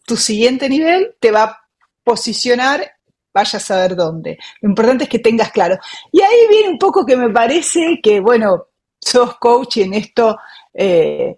tu 0.05 0.15
siguiente 0.15 0.69
nivel 0.69 1.15
te 1.19 1.31
va 1.31 1.43
a 1.43 1.61
posicionar, 2.03 2.91
vaya 3.33 3.57
a 3.57 3.61
saber 3.61 3.95
dónde. 3.95 4.37
Lo 4.61 4.69
importante 4.69 5.05
es 5.05 5.09
que 5.09 5.19
tengas 5.19 5.51
claro. 5.51 5.77
Y 6.11 6.21
ahí 6.21 6.47
viene 6.49 6.69
un 6.69 6.77
poco 6.77 7.05
que 7.05 7.17
me 7.17 7.29
parece 7.29 7.99
que, 8.01 8.19
bueno, 8.19 8.67
sos 8.99 9.37
coach 9.37 9.77
en 9.77 9.93
esto 9.93 10.37
eh, 10.73 11.37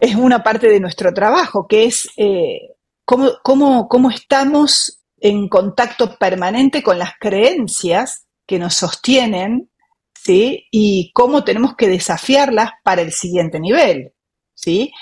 es 0.00 0.14
una 0.14 0.42
parte 0.42 0.68
de 0.68 0.80
nuestro 0.80 1.12
trabajo, 1.12 1.66
que 1.68 1.84
es 1.84 2.08
eh, 2.16 2.74
cómo, 3.04 4.10
estamos 4.10 5.00
en 5.18 5.48
contacto 5.48 6.16
permanente 6.16 6.82
con 6.82 6.98
las 6.98 7.12
creencias 7.20 8.26
que 8.46 8.58
nos 8.58 8.74
sostienen, 8.74 9.70
¿sí? 10.14 10.66
Y 10.70 11.12
cómo 11.12 11.44
tenemos 11.44 11.76
que 11.76 11.88
desafiarlas 11.88 12.70
para 12.82 13.02
el 13.02 13.12
siguiente 13.12 13.60
nivel, 13.60 14.12
¿sí? 14.54 14.92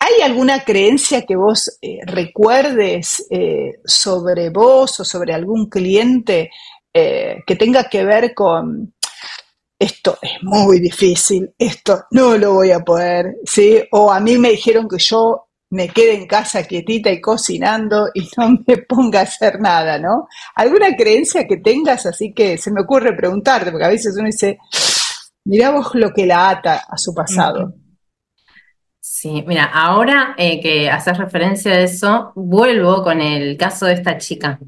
¿Hay 0.00 0.22
alguna 0.22 0.64
creencia 0.64 1.24
que 1.26 1.36
vos 1.36 1.78
eh, 1.80 1.98
recuerdes 2.04 3.26
eh, 3.30 3.80
sobre 3.84 4.50
vos 4.50 5.00
o 5.00 5.04
sobre 5.04 5.34
algún 5.34 5.68
cliente 5.68 6.50
que 6.90 7.54
tenga 7.54 7.88
que 7.88 8.02
ver 8.02 8.34
con 8.34 8.92
esto 9.78 10.18
es 10.20 10.42
muy 10.42 10.80
difícil, 10.80 11.54
esto 11.56 12.04
no 12.10 12.36
lo 12.36 12.54
voy 12.54 12.72
a 12.72 12.80
poder, 12.80 13.36
¿sí? 13.44 13.80
O 13.92 14.10
a 14.12 14.18
mí 14.18 14.36
me 14.36 14.50
dijeron 14.50 14.88
que 14.88 14.98
yo 14.98 15.48
me 15.70 15.88
quede 15.88 16.14
en 16.14 16.26
casa 16.26 16.66
quietita 16.66 17.10
y 17.10 17.20
cocinando 17.20 18.08
y 18.14 18.28
no 18.36 18.58
me 18.66 18.78
ponga 18.78 19.20
a 19.20 19.24
hacer 19.24 19.60
nada, 19.60 19.98
¿no? 19.98 20.28
¿Alguna 20.56 20.96
creencia 20.96 21.46
que 21.46 21.58
tengas? 21.58 22.06
Así 22.06 22.32
que 22.32 22.58
se 22.58 22.72
me 22.72 22.80
ocurre 22.80 23.14
preguntarte, 23.14 23.70
porque 23.70 23.84
a 23.84 23.90
veces 23.90 24.14
uno 24.16 24.26
dice, 24.26 24.58
mirá 25.44 25.70
vos 25.70 25.94
lo 25.94 26.12
que 26.12 26.26
la 26.26 26.50
ata 26.50 26.84
a 26.88 26.96
su 26.96 27.14
pasado. 27.14 27.74
Sí, 29.00 29.44
mira, 29.46 29.64
ahora 29.64 30.34
eh, 30.38 30.60
que 30.60 30.90
haces 30.90 31.18
referencia 31.18 31.72
a 31.72 31.80
eso, 31.80 32.32
vuelvo 32.34 33.02
con 33.02 33.20
el 33.20 33.56
caso 33.56 33.86
de 33.86 33.94
esta 33.94 34.16
chica, 34.18 34.58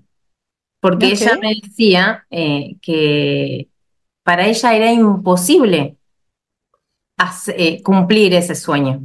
porque 0.80 1.06
ella 1.06 1.38
me 1.40 1.54
decía 1.54 2.26
eh, 2.30 2.76
que 2.80 3.69
para 4.30 4.46
ella 4.46 4.76
era 4.76 4.92
imposible 4.92 5.96
eh, 7.48 7.82
cumplir 7.82 8.32
ese 8.32 8.54
sueño, 8.54 9.02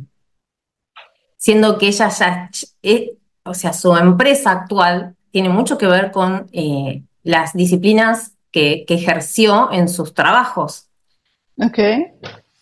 siendo 1.35 1.79
que 1.79 1.87
ella 1.87 2.09
ya, 2.09 2.51
eh, 2.83 3.17
o 3.43 3.55
sea, 3.55 3.73
su 3.73 3.95
empresa 3.95 4.51
actual 4.51 5.15
tiene 5.31 5.49
mucho 5.49 5.79
que 5.79 5.87
ver 5.87 6.11
con 6.11 6.47
eh, 6.51 7.01
las 7.23 7.53
disciplinas 7.53 8.35
que, 8.51 8.85
ejerció 8.87 9.71
en 9.71 9.89
sus 9.89 10.13
trabajos. 10.13 10.89
Ok. 11.57 11.79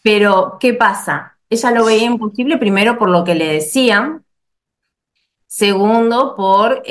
Pero, 0.02 0.56
¿qué 0.58 0.74
pasa? 0.74 1.38
Ella 1.50 1.72
lo 1.72 1.84
veía 1.84 2.06
imposible 2.06 2.58
primero 2.58 2.98
por 2.98 3.10
lo 3.10 3.26
que 3.26 3.36
le 3.36 3.52
decían, 3.52 4.24
segundo 5.48 6.38
por 6.38 6.82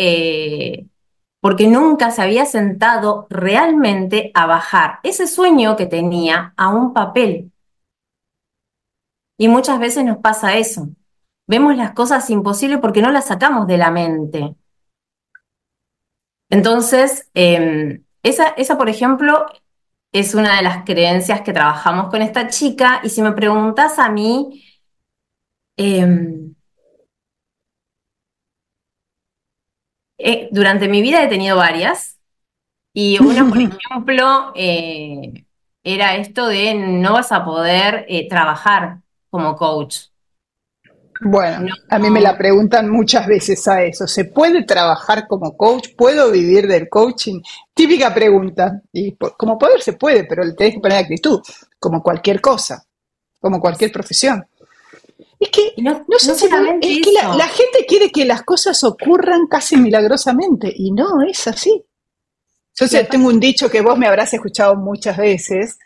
porque 1.42 1.66
nunca 1.66 2.12
se 2.12 2.22
había 2.22 2.46
sentado 2.46 3.26
realmente 3.28 4.30
a 4.32 4.46
bajar 4.46 5.00
ese 5.02 5.26
sueño 5.26 5.74
que 5.76 5.86
tenía 5.86 6.54
a 6.56 6.68
un 6.68 6.94
papel. 6.94 7.50
Y 9.36 9.48
muchas 9.48 9.80
veces 9.80 10.04
nos 10.04 10.18
pasa 10.18 10.56
eso. 10.56 10.90
Vemos 11.48 11.76
las 11.76 11.94
cosas 11.94 12.30
imposibles 12.30 12.78
porque 12.78 13.02
no 13.02 13.10
las 13.10 13.26
sacamos 13.26 13.66
de 13.66 13.76
la 13.76 13.90
mente. 13.90 14.54
Entonces, 16.48 17.28
em, 17.34 18.04
esa, 18.22 18.50
esa, 18.50 18.78
por 18.78 18.88
ejemplo, 18.88 19.46
es 20.12 20.36
una 20.36 20.56
de 20.58 20.62
las 20.62 20.84
creencias 20.84 21.40
que 21.40 21.52
trabajamos 21.52 22.08
con 22.08 22.22
esta 22.22 22.46
chica. 22.46 23.00
Y 23.02 23.08
si 23.08 23.20
me 23.20 23.32
preguntas 23.32 23.98
a 23.98 24.08
mí, 24.10 24.62
em, 25.76 26.54
Eh, 30.24 30.48
durante 30.52 30.88
mi 30.88 31.02
vida 31.02 31.22
he 31.22 31.28
tenido 31.28 31.56
varias 31.56 32.16
y 32.92 33.18
una, 33.20 33.48
por 33.48 33.58
ejemplo, 33.60 34.52
eh, 34.54 35.44
era 35.82 36.14
esto 36.14 36.46
de 36.46 36.74
no 36.74 37.14
vas 37.14 37.32
a 37.32 37.44
poder 37.44 38.06
eh, 38.08 38.28
trabajar 38.28 39.00
como 39.30 39.56
coach. 39.56 39.96
Bueno, 41.24 41.72
a 41.88 41.98
mí 41.98 42.10
me 42.10 42.20
la 42.20 42.36
preguntan 42.36 42.88
muchas 42.88 43.26
veces 43.26 43.66
a 43.66 43.82
eso. 43.82 44.06
¿Se 44.06 44.24
puede 44.26 44.64
trabajar 44.64 45.26
como 45.26 45.56
coach? 45.56 45.88
¿Puedo 45.96 46.30
vivir 46.30 46.66
del 46.66 46.88
coaching? 46.88 47.40
Típica 47.74 48.12
pregunta. 48.12 48.80
Y 48.92 49.16
como 49.36 49.58
poder 49.58 49.82
se 49.82 49.94
puede, 49.94 50.24
pero 50.24 50.44
le 50.44 50.54
tenés 50.54 50.74
que 50.74 50.80
poner 50.80 50.98
actitud, 50.98 51.40
como 51.78 52.02
cualquier 52.02 52.40
cosa, 52.40 52.84
como 53.40 53.60
cualquier 53.60 53.92
profesión. 53.92 54.44
Es 55.42 55.50
que, 55.50 55.74
no, 55.78 56.04
sé 56.18 56.32
es 56.32 57.00
que 57.02 57.12
la, 57.12 57.48
gente 57.48 57.84
quiere 57.88 58.12
que 58.12 58.24
las 58.24 58.44
cosas 58.44 58.84
ocurran 58.84 59.48
casi 59.48 59.76
milagrosamente 59.76 60.72
y 60.72 60.92
no 60.92 61.20
es 61.28 61.48
así. 61.48 61.84
Yo 62.78 63.08
tengo 63.08 63.26
un 63.26 63.40
dicho 63.40 63.68
que 63.68 63.80
vos 63.80 63.98
me 63.98 64.06
habrás 64.06 64.32
escuchado 64.32 64.76
muchas 64.76 65.16
veces, 65.16 65.78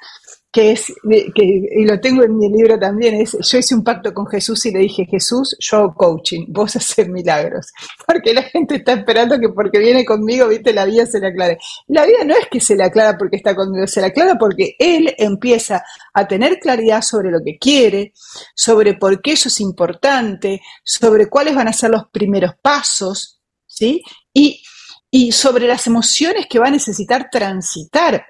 que 0.56 0.72
es, 0.72 0.86
que, 1.34 1.44
y 1.44 1.84
lo 1.84 2.00
tengo 2.00 2.22
en 2.22 2.34
mi 2.38 2.48
libro 2.48 2.78
también, 2.78 3.16
es, 3.16 3.36
yo 3.38 3.58
hice 3.58 3.74
un 3.74 3.84
pacto 3.84 4.14
con 4.14 4.26
Jesús 4.26 4.64
y 4.64 4.70
le 4.70 4.78
dije, 4.78 5.04
Jesús, 5.04 5.54
yo 5.60 5.76
hago 5.76 5.94
coaching, 5.94 6.46
vos 6.48 6.74
haces 6.76 7.10
milagros, 7.10 7.66
porque 8.06 8.32
la 8.32 8.42
gente 8.42 8.76
está 8.76 8.94
esperando 8.94 9.38
que 9.38 9.50
porque 9.50 9.78
viene 9.78 10.02
conmigo, 10.06 10.48
viste, 10.48 10.72
la 10.72 10.86
vida 10.86 11.04
se 11.04 11.20
le 11.20 11.26
aclare. 11.26 11.58
La 11.88 12.06
vida 12.06 12.24
no 12.24 12.34
es 12.34 12.48
que 12.50 12.58
se 12.58 12.74
le 12.74 12.84
aclara 12.84 13.18
porque 13.18 13.36
está 13.36 13.54
conmigo, 13.54 13.86
se 13.86 14.00
le 14.00 14.06
aclara 14.06 14.38
porque 14.38 14.76
él 14.78 15.14
empieza 15.18 15.84
a 16.14 16.26
tener 16.26 16.58
claridad 16.58 17.02
sobre 17.02 17.30
lo 17.30 17.40
que 17.44 17.58
quiere, 17.58 18.14
sobre 18.54 18.94
por 18.94 19.20
qué 19.20 19.32
eso 19.32 19.50
es 19.50 19.60
importante, 19.60 20.62
sobre 20.82 21.28
cuáles 21.28 21.54
van 21.54 21.68
a 21.68 21.74
ser 21.74 21.90
los 21.90 22.08
primeros 22.10 22.52
pasos, 22.62 23.42
¿sí? 23.66 24.02
Y, 24.32 24.62
y 25.10 25.32
sobre 25.32 25.68
las 25.68 25.86
emociones 25.86 26.46
que 26.48 26.58
va 26.58 26.68
a 26.68 26.70
necesitar 26.70 27.28
transitar 27.30 28.24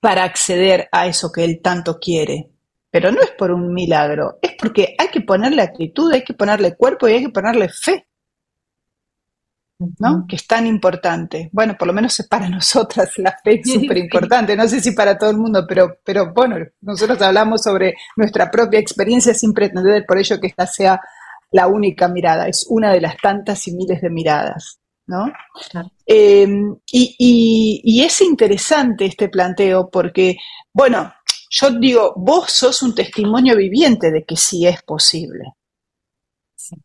para 0.00 0.24
acceder 0.24 0.88
a 0.92 1.06
eso 1.06 1.30
que 1.32 1.44
él 1.44 1.60
tanto 1.62 1.98
quiere. 1.98 2.50
Pero 2.90 3.12
no 3.12 3.20
es 3.20 3.30
por 3.32 3.50
un 3.50 3.72
milagro, 3.72 4.38
es 4.40 4.52
porque 4.58 4.94
hay 4.98 5.08
que 5.08 5.20
ponerle 5.20 5.62
actitud, 5.62 6.12
hay 6.12 6.24
que 6.24 6.34
ponerle 6.34 6.76
cuerpo 6.76 7.06
y 7.06 7.12
hay 7.12 7.24
que 7.24 7.30
ponerle 7.30 7.68
fe. 7.68 8.08
¿no? 9.98 10.26
Que 10.28 10.36
es 10.36 10.46
tan 10.46 10.66
importante. 10.66 11.50
Bueno, 11.52 11.76
por 11.78 11.86
lo 11.86 11.94
menos 11.94 12.20
para 12.28 12.48
nosotras 12.50 13.12
la 13.18 13.36
fe 13.42 13.60
es 13.60 13.72
súper 13.72 13.98
importante. 13.98 14.56
No 14.56 14.66
sé 14.68 14.80
si 14.80 14.92
para 14.92 15.16
todo 15.16 15.30
el 15.30 15.36
mundo, 15.36 15.64
pero, 15.68 15.98
pero 16.04 16.32
bueno, 16.32 16.56
nosotros 16.80 17.20
hablamos 17.22 17.62
sobre 17.62 17.94
nuestra 18.16 18.50
propia 18.50 18.80
experiencia 18.80 19.34
sin 19.34 19.52
pretender 19.52 20.04
por 20.06 20.18
ello 20.18 20.40
que 20.40 20.48
esta 20.48 20.66
sea 20.66 21.00
la 21.52 21.66
única 21.66 22.08
mirada. 22.08 22.48
Es 22.48 22.66
una 22.68 22.92
de 22.92 23.00
las 23.00 23.16
tantas 23.16 23.66
y 23.68 23.74
miles 23.74 24.00
de 24.00 24.10
miradas. 24.10 24.80
¿No? 25.08 25.32
Em, 26.06 26.76
y, 26.92 28.02
es 28.04 28.20
interesante 28.20 29.06
este 29.06 29.28
planteo 29.28 29.90
porque, 29.90 30.36
bueno, 30.72 31.12
yo 31.50 31.70
digo, 31.70 32.12
vos 32.16 32.52
sos 32.52 32.82
un 32.82 32.94
testimonio 32.94 33.56
viviente 33.56 34.10
de 34.10 34.24
que 34.24 34.36
sí 34.36 34.66
es 34.66 34.82
posible. 34.82 35.44
Sí. 36.54 36.76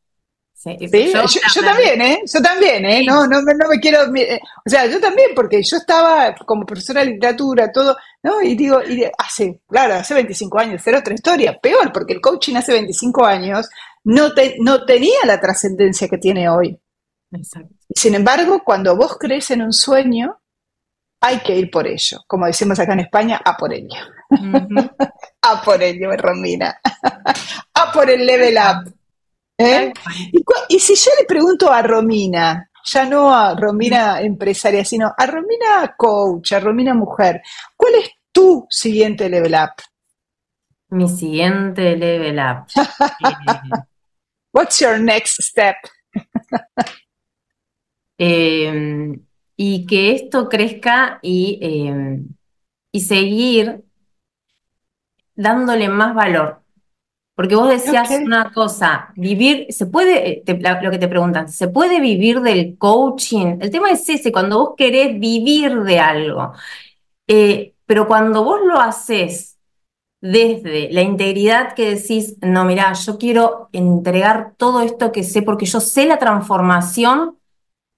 Yo, 1.53 1.61
también, 1.61 2.01
¿eh? 2.01 2.21
Yo 2.25 2.41
también, 2.41 2.85
¿eh? 2.85 3.03
No, 3.05 3.27
no, 3.27 3.41
no 3.41 3.69
me 3.69 3.79
quiero... 3.81 4.15
Eh, 4.15 4.39
o 4.65 4.69
sea, 4.69 4.85
yo 4.85 4.97
también, 5.01 5.31
porque 5.35 5.61
yo 5.61 5.75
estaba 5.75 6.33
como 6.33 6.65
profesora 6.65 7.01
de 7.01 7.11
literatura, 7.11 7.69
todo, 7.69 7.97
¿no? 8.23 8.41
Y 8.41 8.55
digo, 8.55 8.81
y 8.81 9.03
hace, 9.17 9.59
claro, 9.67 9.95
hace 9.95 10.13
25 10.13 10.57
años, 10.57 10.87
era 10.87 10.99
otra 10.99 11.13
historia, 11.13 11.59
peor, 11.61 11.91
porque 11.91 12.13
el 12.13 12.21
coaching 12.21 12.55
hace 12.55 12.71
25 12.71 13.25
años 13.25 13.67
no, 14.05 14.29
no 14.59 14.85
tenía 14.85 15.19
la 15.25 15.41
trascendencia 15.41 16.07
que 16.07 16.17
tiene 16.17 16.47
hoy. 16.47 16.79
Sin 17.95 18.15
embargo, 18.15 18.63
cuando 18.63 18.95
vos 18.95 19.17
crees 19.19 19.51
en 19.51 19.61
un 19.61 19.73
sueño, 19.73 20.39
hay 21.21 21.39
que 21.39 21.55
ir 21.55 21.71
por 21.71 21.87
ello. 21.87 22.19
Como 22.27 22.45
decimos 22.45 22.79
acá 22.79 22.93
en 22.93 23.01
España, 23.01 23.41
a 23.43 23.55
por 23.55 23.73
ello. 23.73 23.95
a 25.41 25.61
por 25.61 25.81
ello, 25.81 26.11
Romina. 26.17 26.79
a 27.73 27.91
por 27.91 28.09
el 28.09 28.25
level 28.25 28.55
up. 28.57 28.93
¿Eh? 29.57 29.93
Y, 30.67 30.79
si 30.79 30.95
yo 30.95 31.11
le 31.17 31.25
pregunto 31.25 31.71
a 31.71 31.81
Romina, 31.81 32.69
ya 32.83 33.05
no 33.05 33.33
a 33.33 33.55
Romina 33.55 34.19
empresaria, 34.19 34.83
sino 34.83 35.13
a 35.15 35.25
Romina 35.25 35.95
coach, 35.95 36.53
a 36.53 36.59
Romina 36.59 36.93
mujer, 36.93 37.41
¿cuál 37.77 37.95
es 37.95 38.09
tu 38.31 38.65
siguiente 38.69 39.29
level 39.29 39.53
up? 39.53 39.81
Mi 40.89 41.07
siguiente 41.07 41.95
level 41.95 42.39
up. 42.39 42.67
What's 44.51 44.79
your 44.79 44.99
next 44.99 45.41
step? 45.41 45.77
Em, 48.17 49.21
y 49.55 49.85
que 49.85 50.11
esto 50.13 50.49
crezca 50.49 51.19
y, 51.21 51.59
em, 51.61 52.27
y 52.91 53.01
seguir 53.01 53.83
dándole 55.35 55.89
más 55.89 56.13
valor. 56.15 56.61
Porque 57.35 57.55
vos 57.55 57.67
decías 57.69 58.11
una 58.23 58.51
cosa, 58.53 59.11
vivir, 59.15 59.65
se 59.69 59.87
puede, 59.87 60.43
eh, 60.45 60.61
lo 60.83 60.91
que 60.91 60.99
te 60.99 61.07
preguntan, 61.07 61.49
¿se 61.49 61.67
puede 61.67 61.99
vivir 61.99 62.41
del 62.41 62.77
coaching? 62.77 63.57
El 63.59 63.71
tema 63.71 63.89
es 63.89 64.07
ese, 64.07 64.31
cuando 64.31 64.59
vos 64.59 64.73
querés 64.77 65.19
vivir 65.19 65.81
de 65.81 65.99
algo. 65.99 66.53
Eh, 67.27 67.73
pero 67.87 68.07
cuando 68.07 68.43
vos 68.43 68.59
lo 68.63 68.79
haces 68.79 69.57
desde 70.21 70.91
la 70.91 71.01
integridad 71.01 71.73
que 71.73 71.95
decís, 71.95 72.37
no, 72.41 72.65
mira, 72.65 72.93
yo 72.93 73.17
quiero 73.17 73.69
entregar 73.73 74.53
todo 74.57 74.81
esto 74.81 75.11
que 75.11 75.23
sé 75.23 75.41
porque 75.41 75.65
yo 75.65 75.79
sé 75.79 76.05
la 76.05 76.19
transformación 76.19 77.37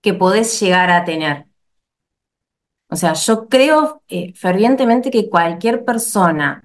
que 0.06 0.14
podés 0.14 0.60
llegar 0.62 0.92
a 0.92 1.04
tener. 1.04 1.48
O 2.92 2.96
sea, 2.96 3.14
yo 3.14 3.50
creo 3.50 4.04
eh, 4.08 4.34
fervientemente 4.36 5.10
que 5.10 5.28
cualquier 5.28 5.84
persona 5.84 6.64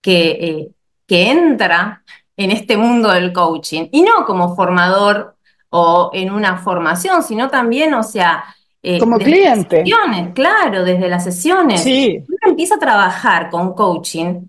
que, 0.00 0.30
eh, 0.30 0.70
que 1.04 1.28
entra 1.32 2.04
en 2.36 2.52
este 2.52 2.76
mundo 2.76 3.10
del 3.10 3.32
coaching, 3.32 3.88
y 3.90 4.02
no 4.02 4.24
como 4.24 4.54
formador 4.54 5.34
o 5.70 6.10
en 6.14 6.30
una 6.30 6.58
formación, 6.58 7.24
sino 7.24 7.50
también, 7.50 7.92
o 7.94 8.04
sea, 8.04 8.44
eh, 8.80 9.00
como 9.00 9.18
cliente. 9.18 9.78
Sesiones, 9.78 10.32
claro, 10.32 10.84
desde 10.84 11.08
las 11.08 11.24
sesiones. 11.24 11.82
Sí. 11.82 12.22
Uno 12.28 12.50
empieza 12.52 12.76
a 12.76 12.78
trabajar 12.78 13.50
con 13.50 13.74
coaching 13.74 14.46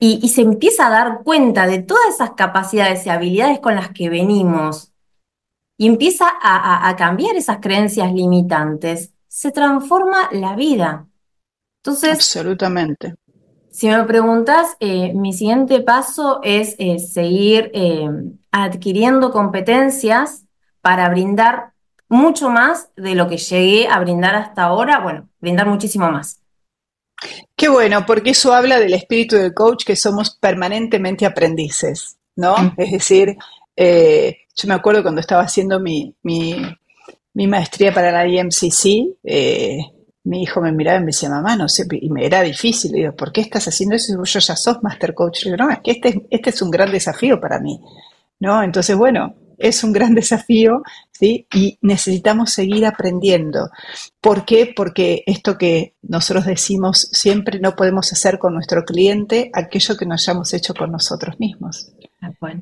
y, 0.00 0.18
y, 0.20 0.28
se 0.30 0.40
empieza 0.40 0.88
a 0.88 0.90
dar 0.90 1.22
cuenta 1.22 1.68
de 1.68 1.82
todas 1.82 2.14
esas 2.14 2.32
capacidades 2.32 3.06
y 3.06 3.10
habilidades 3.10 3.60
con 3.60 3.76
las 3.76 3.90
que 3.90 4.08
venimos 4.08 4.87
y 5.80 5.86
empieza 5.86 6.26
a, 6.42 6.94
cambiar 6.96 7.36
esas 7.36 7.58
creencias 7.58 8.12
limitantes, 8.12 9.12
se 9.28 9.52
transforma 9.52 10.28
la 10.32 10.56
vida. 10.56 11.06
Entonces, 11.82 12.14
absolutamente. 12.14 13.14
Si 13.70 13.88
me 13.88 14.02
preguntas, 14.02 14.76
eh, 14.80 15.12
mi 15.14 15.32
siguiente 15.32 15.80
paso 15.80 16.40
es 16.42 16.74
eh, 16.80 16.98
seguir 16.98 17.70
eh, 17.72 18.08
adquiriendo 18.50 19.30
competencias 19.30 20.46
para 20.80 21.08
brindar 21.10 21.74
mucho 22.08 22.50
más 22.50 22.90
de 22.96 23.14
lo 23.14 23.28
que 23.28 23.36
llegué 23.36 23.86
a 23.86 24.00
brindar 24.00 24.34
hasta 24.34 24.64
ahora, 24.64 24.98
bueno, 24.98 25.28
brindar 25.40 25.68
muchísimo 25.68 26.10
más. 26.10 26.40
Qué 27.54 27.68
bueno, 27.68 28.04
porque 28.04 28.30
eso 28.30 28.52
habla 28.52 28.80
del 28.80 28.94
espíritu 28.94 29.36
del 29.36 29.54
coach, 29.54 29.84
que 29.84 29.94
somos 29.94 30.36
permanentemente 30.36 31.24
aprendices, 31.24 32.18
¿no? 32.34 32.56
Es 32.76 32.90
decir, 32.90 33.36
yo 34.58 34.68
me 34.68 34.74
acuerdo 34.74 35.02
cuando 35.02 35.20
estaba 35.20 35.42
haciendo 35.42 35.78
mi, 35.78 36.16
maestría 37.32 37.94
para 37.94 38.10
la 38.10 38.26
IMCC, 38.26 39.18
eh, 39.22 39.78
mi 40.24 40.42
hijo 40.42 40.60
me 40.60 40.72
miraba 40.72 40.98
y 40.98 41.00
me 41.00 41.06
decía, 41.06 41.30
mamá, 41.30 41.56
no 41.56 41.68
sé, 41.68 41.86
y 41.90 42.10
me 42.10 42.26
era 42.26 42.42
difícil. 42.42 42.90
Le 42.90 42.98
digo, 42.98 43.14
¿por 43.14 43.30
qué 43.30 43.40
estás 43.40 43.68
haciendo 43.68 43.94
eso? 43.94 44.12
Yo 44.22 44.40
ya 44.40 44.56
sos 44.56 44.82
master 44.82 45.14
coach. 45.14 45.44
Le 45.44 45.52
digo, 45.52 45.64
no, 45.64 45.70
es 45.70 45.78
que 45.78 45.92
este, 45.92 46.26
este 46.28 46.50
es 46.50 46.60
un 46.60 46.70
gran 46.70 46.90
desafío 46.90 47.40
para 47.40 47.60
mí. 47.60 47.80
¿No? 48.40 48.62
Entonces, 48.62 48.96
bueno, 48.96 49.34
es 49.58 49.84
un 49.84 49.92
gran 49.92 50.14
desafío, 50.14 50.82
¿sí? 51.10 51.46
Y 51.52 51.78
necesitamos 51.82 52.52
seguir 52.52 52.86
aprendiendo. 52.86 53.70
¿Por 54.20 54.44
qué? 54.44 54.72
Porque 54.74 55.22
esto 55.26 55.58
que 55.58 55.94
nosotros 56.02 56.46
decimos 56.46 57.08
siempre 57.12 57.60
no 57.60 57.76
podemos 57.76 58.12
hacer 58.12 58.38
con 58.38 58.54
nuestro 58.54 58.84
cliente 58.84 59.50
aquello 59.52 59.96
que 59.96 60.06
no 60.06 60.14
hayamos 60.14 60.52
hecho 60.54 60.74
con 60.74 60.92
nosotros 60.92 61.38
mismos. 61.38 61.92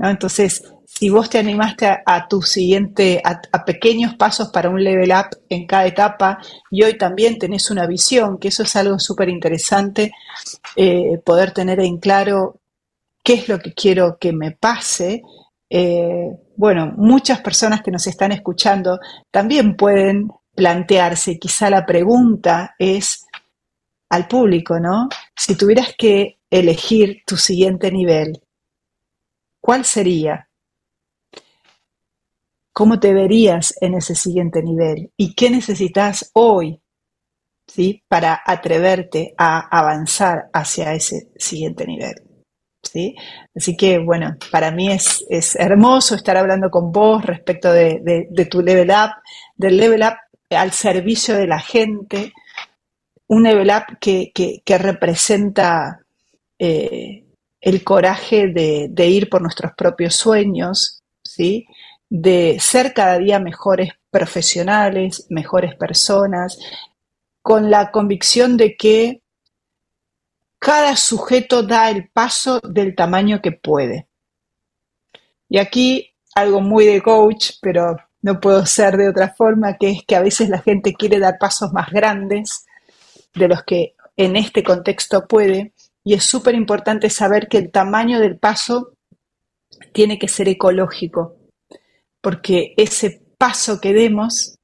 Entonces, 0.00 0.62
si 0.85 1.09
vos 1.09 1.30
te 1.30 1.38
animaste 1.38 1.88
a, 2.04 2.28
tu 2.28 2.42
siguiente, 2.42 3.22
a, 3.24 3.64
pequeños 3.64 4.14
pasos 4.14 4.48
para 4.48 4.68
un 4.68 4.82
level 4.82 5.11
up 5.11 5.37
en 5.48 5.66
cada 5.66 5.87
etapa 5.87 6.38
y 6.70 6.82
hoy 6.82 6.98
también 6.98 7.38
tenés 7.38 7.70
una 7.70 7.87
visión, 7.87 8.38
que 8.38 8.48
eso 8.48 8.62
es 8.62 8.76
algo 8.76 8.98
súper 8.98 9.28
interesante, 9.28 10.12
eh, 10.76 11.18
poder 11.24 11.52
tener 11.52 11.80
en 11.80 11.98
claro 11.98 12.61
qué 13.22 13.35
es 13.35 13.48
lo 13.48 13.59
que 13.59 13.72
quiero 13.72 14.18
que 14.18 14.32
me 14.32 14.52
pase. 14.52 15.22
Eh, 15.68 16.31
bueno, 16.57 16.92
muchas 16.96 17.40
personas 17.40 17.83
que 17.83 17.90
nos 17.90 18.07
están 18.07 18.33
escuchando 18.33 18.98
también 19.31 19.76
pueden 19.76 20.29
plantearse, 20.55 21.38
quizá 21.38 21.68
la 21.70 21.85
pregunta 21.85 22.74
es 22.79 23.26
al 24.09 24.26
público, 24.29 24.79
¿no? 24.81 25.09
Si 25.37 25.57
tuvieras 25.57 25.94
que 25.98 26.38
elegir 26.50 27.22
tu 27.26 27.37
siguiente 27.37 27.90
nivel, 27.90 28.40
¿Cuál 29.66 29.85
sería? 29.85 30.48
¿Cómo 32.72 33.00
te 33.00 33.12
verías 33.12 33.74
en 33.81 33.94
ese 33.94 34.14
siguiente 34.14 34.62
nivel? 34.62 35.11
¿Y 35.16 35.35
qué 35.35 35.50
necesitas 35.50 36.31
hoy 36.35 36.81
¿sí? 37.66 38.05
Para 38.07 38.40
atreverte 38.46 39.35
a 39.37 39.59
avanzar 39.76 40.50
hacia 40.52 40.94
ese 40.94 41.33
siguiente 41.37 41.85
nivel. 41.85 42.25
¿Sí? 42.92 43.16
Así 43.55 43.77
que, 43.77 43.99
bueno, 43.99 44.37
para 44.51 44.70
mí 44.70 44.90
es, 44.90 45.25
hermoso 45.59 46.14
estar 46.14 46.37
hablando 46.37 46.70
con 46.70 46.92
vos 46.92 47.25
respecto 47.25 47.72
de, 47.72 48.29
tu 48.51 48.62
level 48.62 48.90
up, 48.90 49.11
del 49.57 49.77
level 49.77 50.03
up 50.03 50.16
al 50.51 50.72
servicio 50.72 51.37
de 51.37 51.46
la 51.46 51.59
gente, 51.59 52.33
un 53.29 53.42
level 53.42 53.70
up 53.70 53.99
que, 53.99 54.62
representa 54.79 56.01
eh, 56.59 57.25
el 57.61 57.85
coraje 57.85 58.46
de, 58.49 59.07
ir 59.09 59.29
por 59.29 59.42
nuestros 59.42 59.72
propios 59.77 60.14
sueños, 60.14 61.03
¿sí? 61.25 61.66
de 62.09 62.59
ser 62.61 62.94
cada 62.94 63.18
día 63.18 63.40
mejores 63.40 63.90
profesionales, 64.11 65.27
mejores 65.29 65.75
personas, 65.75 66.59
con 67.42 67.70
la 67.70 67.90
convicción 67.90 68.57
de 68.57 68.77
que 68.77 69.22
cada 70.59 70.97
sujeto 70.97 71.62
da 71.62 71.90
el 71.90 72.09
paso 72.09 72.61
del 72.61 72.95
tamaño 72.95 73.40
que 73.42 73.53
puede. 73.53 74.09
Y 75.49 75.59
aquí 75.59 76.14
algo 76.35 76.61
muy 76.61 76.85
de 76.85 77.01
coach, 77.01 77.53
pero 77.61 77.97
no 78.23 78.40
puedo 78.40 78.66
ser 78.66 78.97
de 78.97 79.09
otra 79.09 79.35
forma, 79.35 79.77
que 79.79 79.90
es 79.90 80.05
que 80.07 80.16
a 80.16 80.23
veces 80.23 80.49
la 80.49 80.59
gente 80.59 80.95
quiere 80.95 81.19
dar 81.19 81.38
pasos 81.38 81.73
más 81.73 81.90
grandes 81.90 82.66
de 83.35 83.49
los 83.49 83.62
que 83.64 83.95
en 84.16 84.37
este 84.37 84.62
contexto 84.62 85.27
puede, 85.27 85.73
y 86.03 86.14
es 86.14 86.25
súper 86.25 86.55
importante 86.55 87.11
saber 87.11 87.49
que 87.49 87.59
el 87.59 87.71
tamaño 87.71 88.21
del 88.21 88.38
paso 88.38 88.95
tiene 89.92 90.19
que 90.19 90.29
ser 90.29 90.49
ecológico, 90.49 91.37
porque 92.21 92.75
ese 92.77 93.23
paso 93.38 93.81
que 93.81 93.92
demos 93.92 94.56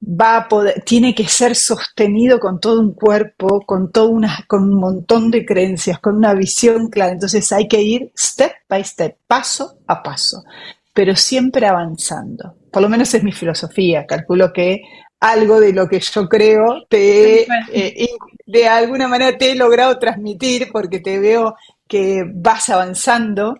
va 0.00 0.36
a 0.36 0.48
poder, 0.48 0.82
tiene 0.84 1.14
que 1.14 1.26
ser 1.26 1.54
sostenido 1.54 2.38
con 2.38 2.60
todo 2.60 2.80
un 2.80 2.94
cuerpo, 2.94 3.62
con 3.66 3.90
todo 3.90 4.08
una, 4.08 4.44
con 4.46 4.64
un 4.64 4.78
montón 4.78 5.30
de 5.30 5.44
creencias, 5.44 5.98
con 5.98 6.16
una 6.16 6.34
visión 6.34 6.88
clara. 6.88 7.12
Entonces 7.12 7.50
hay 7.52 7.68
que 7.68 7.82
ir 7.82 8.12
step 8.16 8.52
by 8.68 8.84
step, 8.84 9.16
paso 9.26 9.78
a 9.86 10.02
paso, 10.02 10.44
pero 10.92 11.16
siempre 11.16 11.66
avanzando. 11.66 12.54
Por 12.70 12.82
lo 12.82 12.88
menos 12.88 13.12
es 13.14 13.22
mi 13.22 13.32
filosofía. 13.32 14.06
Calculo 14.06 14.52
que 14.52 14.82
algo 15.20 15.58
de 15.58 15.72
lo 15.72 15.88
que 15.88 15.98
yo 16.00 16.28
creo 16.28 16.86
te 16.88 17.42
eh, 17.72 18.08
de 18.46 18.68
alguna 18.68 19.08
manera 19.08 19.36
te 19.36 19.50
he 19.50 19.54
logrado 19.56 19.98
transmitir 19.98 20.68
porque 20.72 21.00
te 21.00 21.18
veo 21.18 21.56
que 21.88 22.24
vas 22.32 22.68
avanzando 22.68 23.56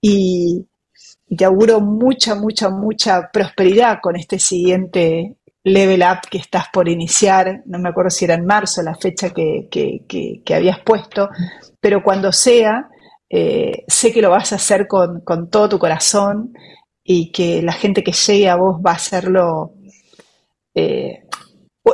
y, 0.00 0.66
te 1.36 1.46
auguro 1.46 1.80
mucha, 1.80 2.34
mucha, 2.34 2.68
mucha 2.68 3.30
prosperidad 3.32 4.00
con 4.02 4.16
este 4.16 4.38
siguiente 4.38 5.36
level 5.64 6.02
up 6.02 6.28
que 6.30 6.38
estás 6.38 6.66
por 6.72 6.88
iniciar. 6.88 7.62
No 7.66 7.78
me 7.78 7.90
acuerdo 7.90 8.10
si 8.10 8.24
era 8.24 8.34
en 8.34 8.46
marzo 8.46 8.82
la 8.82 8.94
fecha 8.94 9.30
que, 9.30 10.44
habías 10.54 10.80
puesto, 10.80 11.28
pero 11.80 12.02
cuando 12.02 12.32
sea, 12.32 12.88
eh, 13.28 13.84
sé 13.88 14.12
que 14.12 14.22
lo 14.22 14.30
vas 14.30 14.52
a 14.52 14.56
hacer 14.56 14.86
con, 14.86 15.20
con 15.20 15.48
todo 15.48 15.70
tu 15.70 15.78
corazón 15.78 16.52
y 17.04 17.32
que 17.32 17.62
la 17.62 17.72
gente 17.72 18.02
que 18.02 18.12
llegue 18.12 18.48
a 18.48 18.56
vos 18.56 18.80
va 18.84 18.92
a 18.92 18.96
hacerlo 18.96 19.74
eh, 20.74 21.24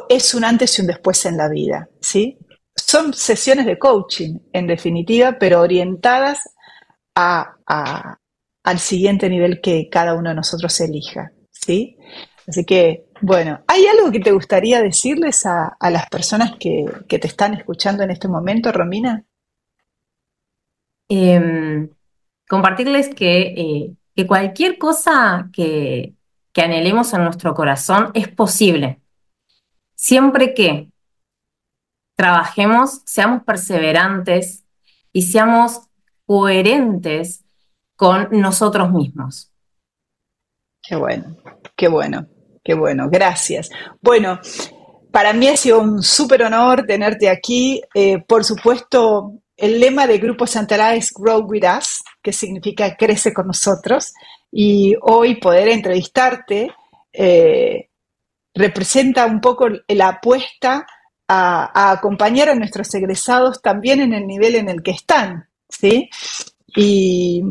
es 0.09 0.35
un 0.35 0.45
antes 0.45 0.79
y 0.79 0.83
un 0.83 0.89
después 0.89 1.25
en 1.27 1.37
la 1.37 1.49
vida, 1.49 1.89
¿sí? 2.01 2.39
Son 2.75 3.13
sesiones 3.13 3.67
de 3.67 3.79
coaching, 3.79 4.39
en 4.53 4.67
definitiva, 4.67 5.37
pero 5.39 5.61
orientadas 5.61 6.51
al 7.15 8.79
siguiente 8.79 9.29
nivel 9.29 9.61
que 9.61 9.89
cada 9.91 10.15
uno 10.15 10.31
de 10.31 10.37
nosotros 10.37 10.79
elija, 10.81 11.33
¿sí? 11.51 11.97
Así 12.47 12.65
que, 12.65 13.08
bueno, 13.21 13.63
¿hay 13.67 13.87
algo 13.87 14.11
que 14.11 14.21
te 14.21 14.33
gustaría 14.33 14.81
decirles 14.81 15.45
a, 15.47 15.77
las 15.91 16.09
personas 16.09 16.53
que, 16.59 16.85
te 17.09 17.27
están 17.27 17.55
escuchando 17.55 18.03
en 18.03 18.11
este 18.11 18.29
momento, 18.29 18.73
Romina? 18.73 19.25
Em, 21.09 21.89
compartirles 22.49 23.15
que, 23.15 23.95
eh, 24.17 24.27
cualquier 24.27 24.79
cosa 24.79 25.49
que, 25.53 26.15
que 26.53 26.63
anhelemos 26.63 27.13
en 27.15 27.25
nuestro 27.25 27.55
corazón 27.55 28.11
es 28.15 28.29
posible. 28.29 29.01
Siempre 29.95 30.55
que 30.55 30.91
trabajemos, 32.17 33.03
seamos 33.05 33.45
perseverantes 33.45 34.65
y 35.13 35.23
seamos 35.23 35.89
coherentes 36.27 37.45
con 37.97 38.29
nosotros 38.33 38.93
mismos. 38.93 39.53
Qué 40.83 40.97
bueno, 40.97 41.37
qué 41.77 41.89
bueno, 41.89 42.29
qué 42.69 42.75
bueno, 42.75 43.09
gracias. 43.11 43.71
Bueno, 44.03 44.41
para 45.11 45.33
mí 45.33 45.49
ha 45.49 45.57
sido 45.57 45.81
un 45.81 46.03
súper 46.03 46.43
honor 46.43 46.85
tenerte 46.87 47.31
aquí. 47.31 47.81
Eh, 47.95 48.19
por 48.19 48.45
supuesto, 48.45 49.41
el 49.57 49.81
lema 49.81 50.07
de 50.07 50.19
Grupo 50.19 50.47
Santana 50.47 50.95
es 50.95 51.11
Grow 51.15 51.47
With 51.47 51.65
Us, 51.65 52.03
que 52.23 52.31
significa 52.31 52.95
crece 52.95 53.33
con 53.33 53.47
nosotros 53.47 54.13
y 54.53 54.95
hoy 55.01 55.37
poder 55.37 55.71
entrevistarte 55.71 56.71
eh, 57.11 57.89
representa 58.55 59.25
un 59.25 59.41
poco 59.41 59.69
la 59.89 60.09
apuesta 60.09 60.87
a, 61.27 61.91
acompañar 61.93 62.51
a 62.51 62.55
nuestros 62.55 62.95
egresados 62.95 63.63
también 63.63 64.01
en 64.01 64.13
el 64.13 64.27
nivel 64.27 64.57
en 64.57 64.69
el 64.69 64.83
que 64.83 64.91
están, 64.91 65.49
¿sí? 65.71 66.11
Y, 66.77 67.43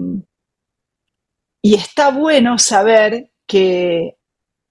y 1.64 1.74
está 1.74 2.12
bueno 2.12 2.60
saber 2.60 3.32
que 3.48 4.17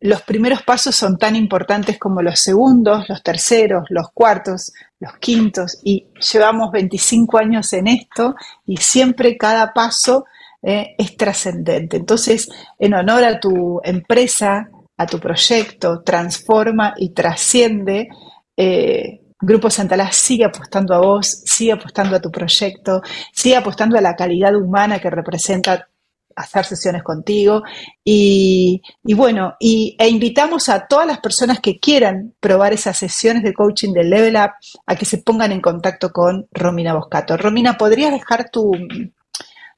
los 0.07 0.23
primeros 0.23 0.62
pasos 0.62 0.95
son 0.95 1.19
tan 1.19 1.35
importantes 1.37 1.99
como 1.99 2.23
los 2.23 2.38
segundos, 2.38 3.09
los 3.09 3.23
terceros, 3.23 3.85
los 3.90 4.11
cuartos, 4.12 4.73
los 5.01 5.16
quintos, 5.19 5.81
y 5.83 6.07
llevamos 6.33 6.71
25 6.71 7.38
años 7.38 7.73
en 7.73 7.88
esto 7.88 8.35
y 8.64 8.77
siempre 8.77 9.37
cada 9.37 9.73
paso 9.73 10.25
eh, 10.62 10.95
es 10.97 11.16
trascendente. 11.16 11.97
Entonces, 11.97 12.49
en 12.79 12.95
honor 12.95 13.25
a 13.25 13.40
tu 13.40 13.81
empresa, 13.83 14.71
a 14.97 15.07
tu 15.07 15.19
proyecto, 15.19 16.03
transforma 16.03 16.95
y 16.97 17.11
trasciende. 17.11 18.09
Eh, 18.57 19.21
Grupo 19.38 19.69
Santalá 19.69 20.11
sigue 20.12 20.45
apostando 20.45 20.95
a 20.95 20.99
vos, 20.99 21.42
sigue 21.45 21.73
apostando 21.73 22.16
a 22.16 22.21
tu 22.21 22.31
proyecto, 22.31 23.03
sigue 23.33 23.57
apostando 23.57 23.99
a 23.99 24.01
la 24.01 24.16
calidad 24.16 24.55
humana 24.55 24.99
que 24.99 25.11
representa 25.11 25.88
hacer 26.37 26.64
sesiones 26.64 27.03
contigo. 27.03 27.62
Y, 28.05 28.83
bueno, 29.03 29.55
y, 29.59 29.96
e 29.99 30.09
invitamos 30.09 30.68
a 30.68 30.87
todas 30.87 31.07
las 31.07 31.18
personas 31.18 31.61
que 31.61 31.81
quieran 31.81 32.35
probar 32.38 32.72
esas 32.72 32.96
sesiones 32.96 33.42
de 33.42 33.55
coaching 33.55 33.92
de 33.92 34.05
Level 34.05 34.37
Up 34.37 34.53
a 34.87 34.94
que 34.94 35.05
se 35.05 35.18
pongan 35.18 35.53
en 35.53 35.61
contacto 35.61 36.11
con 36.11 36.46
Romina 36.53 36.94
Boscato. 36.94 37.37
Romina, 37.37 37.77
¿podrías 37.77 38.12
dejar 38.12 38.51
tu, 38.51 38.72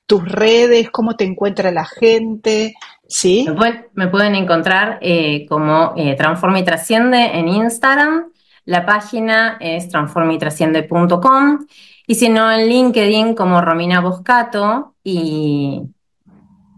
tus 0.07 0.31
redes, 0.31 0.91
cómo 0.91 1.17
te 1.17 1.25
encuentra 1.25 1.71
la 1.71 1.85
gente, 1.85 2.75
¿sí? 3.07 3.47
Me 3.95 4.09
pueden, 4.09 4.35
encontrar 4.35 4.99
eh, 5.01 5.47
como 5.49 5.95
eh, 5.97 6.17
Transforma 6.17 6.59
y 6.59 6.65
Trasciende 6.65 7.39
en 7.39 7.49
Instagram, 7.49 8.33
la 8.65 8.85
página 8.85 9.57
es 9.61 9.89
transformitrasciende.com 9.89 11.67
y 12.07 12.15
si 12.15 12.29
no 12.29 12.51
en 12.51 12.69
LinkedIn 12.69 13.35
como 13.35 13.61
Romina 13.61 14.01
Boscato 14.01 14.95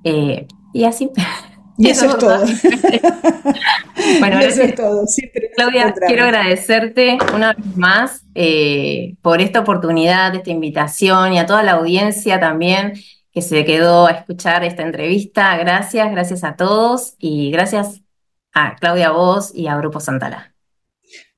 eh, 0.05 0.47
y 0.73 0.85
así. 0.85 1.11
Y 1.83 1.89
eso 1.89 2.05
es 2.11 2.19
todo. 2.19 2.45
bueno, 4.21 4.39
eso 4.41 4.61
es 4.61 4.75
todo. 4.75 5.03
Claudia, 5.57 5.95
quiero 6.07 6.25
agradecerte 6.25 7.17
una 7.35 7.55
vez 7.55 7.75
más 7.75 8.23
por 9.23 9.41
esta 9.41 9.61
oportunidad, 9.61 10.35
esta 10.35 10.51
invitación 10.51 11.33
y 11.33 11.39
a 11.39 11.47
toda 11.47 11.63
la 11.63 11.73
audiencia 11.73 12.39
también 12.39 12.93
que 13.33 13.43
se 13.43 13.65
quedó 13.65 14.07
a 14.07 14.11
escuchar 14.11 14.65
esta 14.65 14.83
entrevista. 14.83 15.57
Gracias, 15.57 16.11
gracias 16.11 16.45
a 16.45 16.57
todos 16.57 17.15
y 17.19 17.51
gracias 17.51 18.03
a 18.53 18.77
Claudia 18.77 19.11
Vos 19.11 19.53
y 19.55 19.69
a 19.69 19.77
Grupo 19.77 20.01
Santala. 20.01 20.55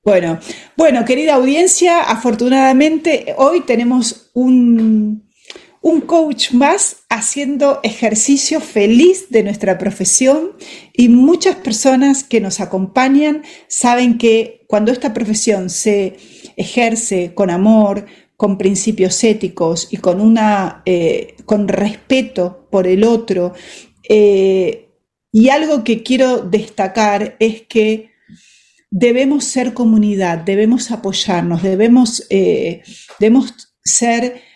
Bueno, 0.03 0.37
bueno, 0.75 1.05
querida 1.05 1.35
audiencia, 1.35 2.01
afortunadamente 2.01 3.33
hoy 3.37 3.61
tenemos 3.61 4.31
un, 4.33 5.29
un 5.83 5.99
coach 5.99 6.53
más 6.53 7.03
haciendo 7.09 7.81
ejercicio 7.83 8.61
feliz 8.61 9.29
de 9.29 9.43
nuestra 9.43 9.77
profesión 9.77 10.53
y 10.93 11.09
muchas 11.09 11.57
personas 11.57 12.23
que 12.23 12.39
nos 12.39 12.61
acompañan 12.61 13.43
saben 13.67 14.17
que 14.17 14.65
cuando 14.69 14.93
esta 14.93 15.13
profesión 15.13 15.69
se 15.69 16.15
ejerce 16.55 17.33
con 17.35 17.49
amor, 17.49 18.05
con 18.37 18.57
principios 18.57 19.21
éticos 19.25 19.89
y 19.91 19.97
con, 19.97 20.21
una, 20.21 20.83
eh, 20.85 21.35
con 21.45 21.67
respeto 21.67 22.65
por 22.71 22.87
el 22.87 23.03
otro. 23.03 23.53
Eh, 24.07 24.89
y 25.33 25.49
algo 25.49 25.83
que 25.83 26.01
quiero 26.01 26.37
destacar 26.43 27.35
es 27.39 27.63
que 27.63 28.11
debemos 28.89 29.43
ser 29.43 29.73
comunidad, 29.73 30.37
debemos 30.37 30.91
apoyarnos, 30.91 31.61
debemos, 31.61 32.25
eh, 32.29 32.83
debemos 33.19 33.75
ser 33.83 34.52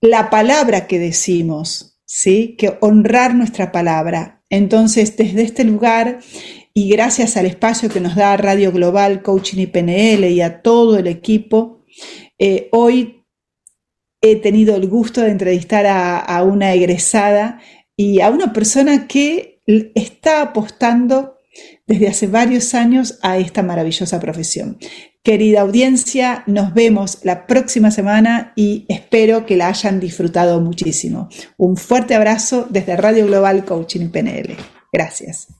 la 0.00 0.30
palabra 0.30 0.86
que 0.86 0.98
decimos, 0.98 2.00
¿sí? 2.04 2.56
que 2.56 2.78
honrar 2.80 3.34
nuestra 3.34 3.72
palabra. 3.72 4.42
Entonces, 4.48 5.16
desde 5.16 5.42
este 5.42 5.64
lugar, 5.64 6.20
y 6.72 6.88
gracias 6.88 7.36
al 7.36 7.46
espacio 7.46 7.88
que 7.88 8.00
nos 8.00 8.16
da 8.16 8.36
Radio 8.36 8.72
Global, 8.72 9.22
Coaching 9.22 9.58
y 9.58 9.66
PNL 9.66 10.24
y 10.30 10.40
a 10.40 10.62
todo 10.62 10.98
el 10.98 11.06
equipo, 11.06 11.84
eh, 12.38 12.68
hoy 12.72 13.26
he 14.22 14.36
tenido 14.36 14.76
el 14.76 14.88
gusto 14.88 15.20
de 15.22 15.30
entrevistar 15.30 15.86
a, 15.86 16.42
una 16.44 16.74
egresada 16.74 17.60
y 17.96 18.20
a 18.20 18.30
una 18.30 18.52
persona 18.52 19.06
que 19.06 19.62
está 19.94 20.42
apostando 20.42 21.38
desde 21.86 22.08
hace 22.08 22.26
varios 22.26 22.74
años 22.74 23.18
a 23.22 23.38
esta 23.38 23.62
maravillosa 23.62 24.20
profesión. 24.20 24.78
Querida 25.22 25.60
audiencia, 25.60 26.44
nos 26.46 26.72
vemos 26.72 27.18
la 27.24 27.46
próxima 27.46 27.90
semana 27.90 28.54
y 28.56 28.86
espero 28.88 29.44
que 29.44 29.56
la 29.56 29.68
hayan 29.68 30.00
disfrutado 30.00 30.62
muchísimo. 30.62 31.28
Un 31.58 31.76
fuerte 31.76 32.14
abrazo 32.14 32.66
desde 32.70 32.96
Radio 32.96 33.26
Global 33.26 33.66
Coaching 33.66 34.08
PNL. 34.08 34.56
Gracias. 34.90 35.59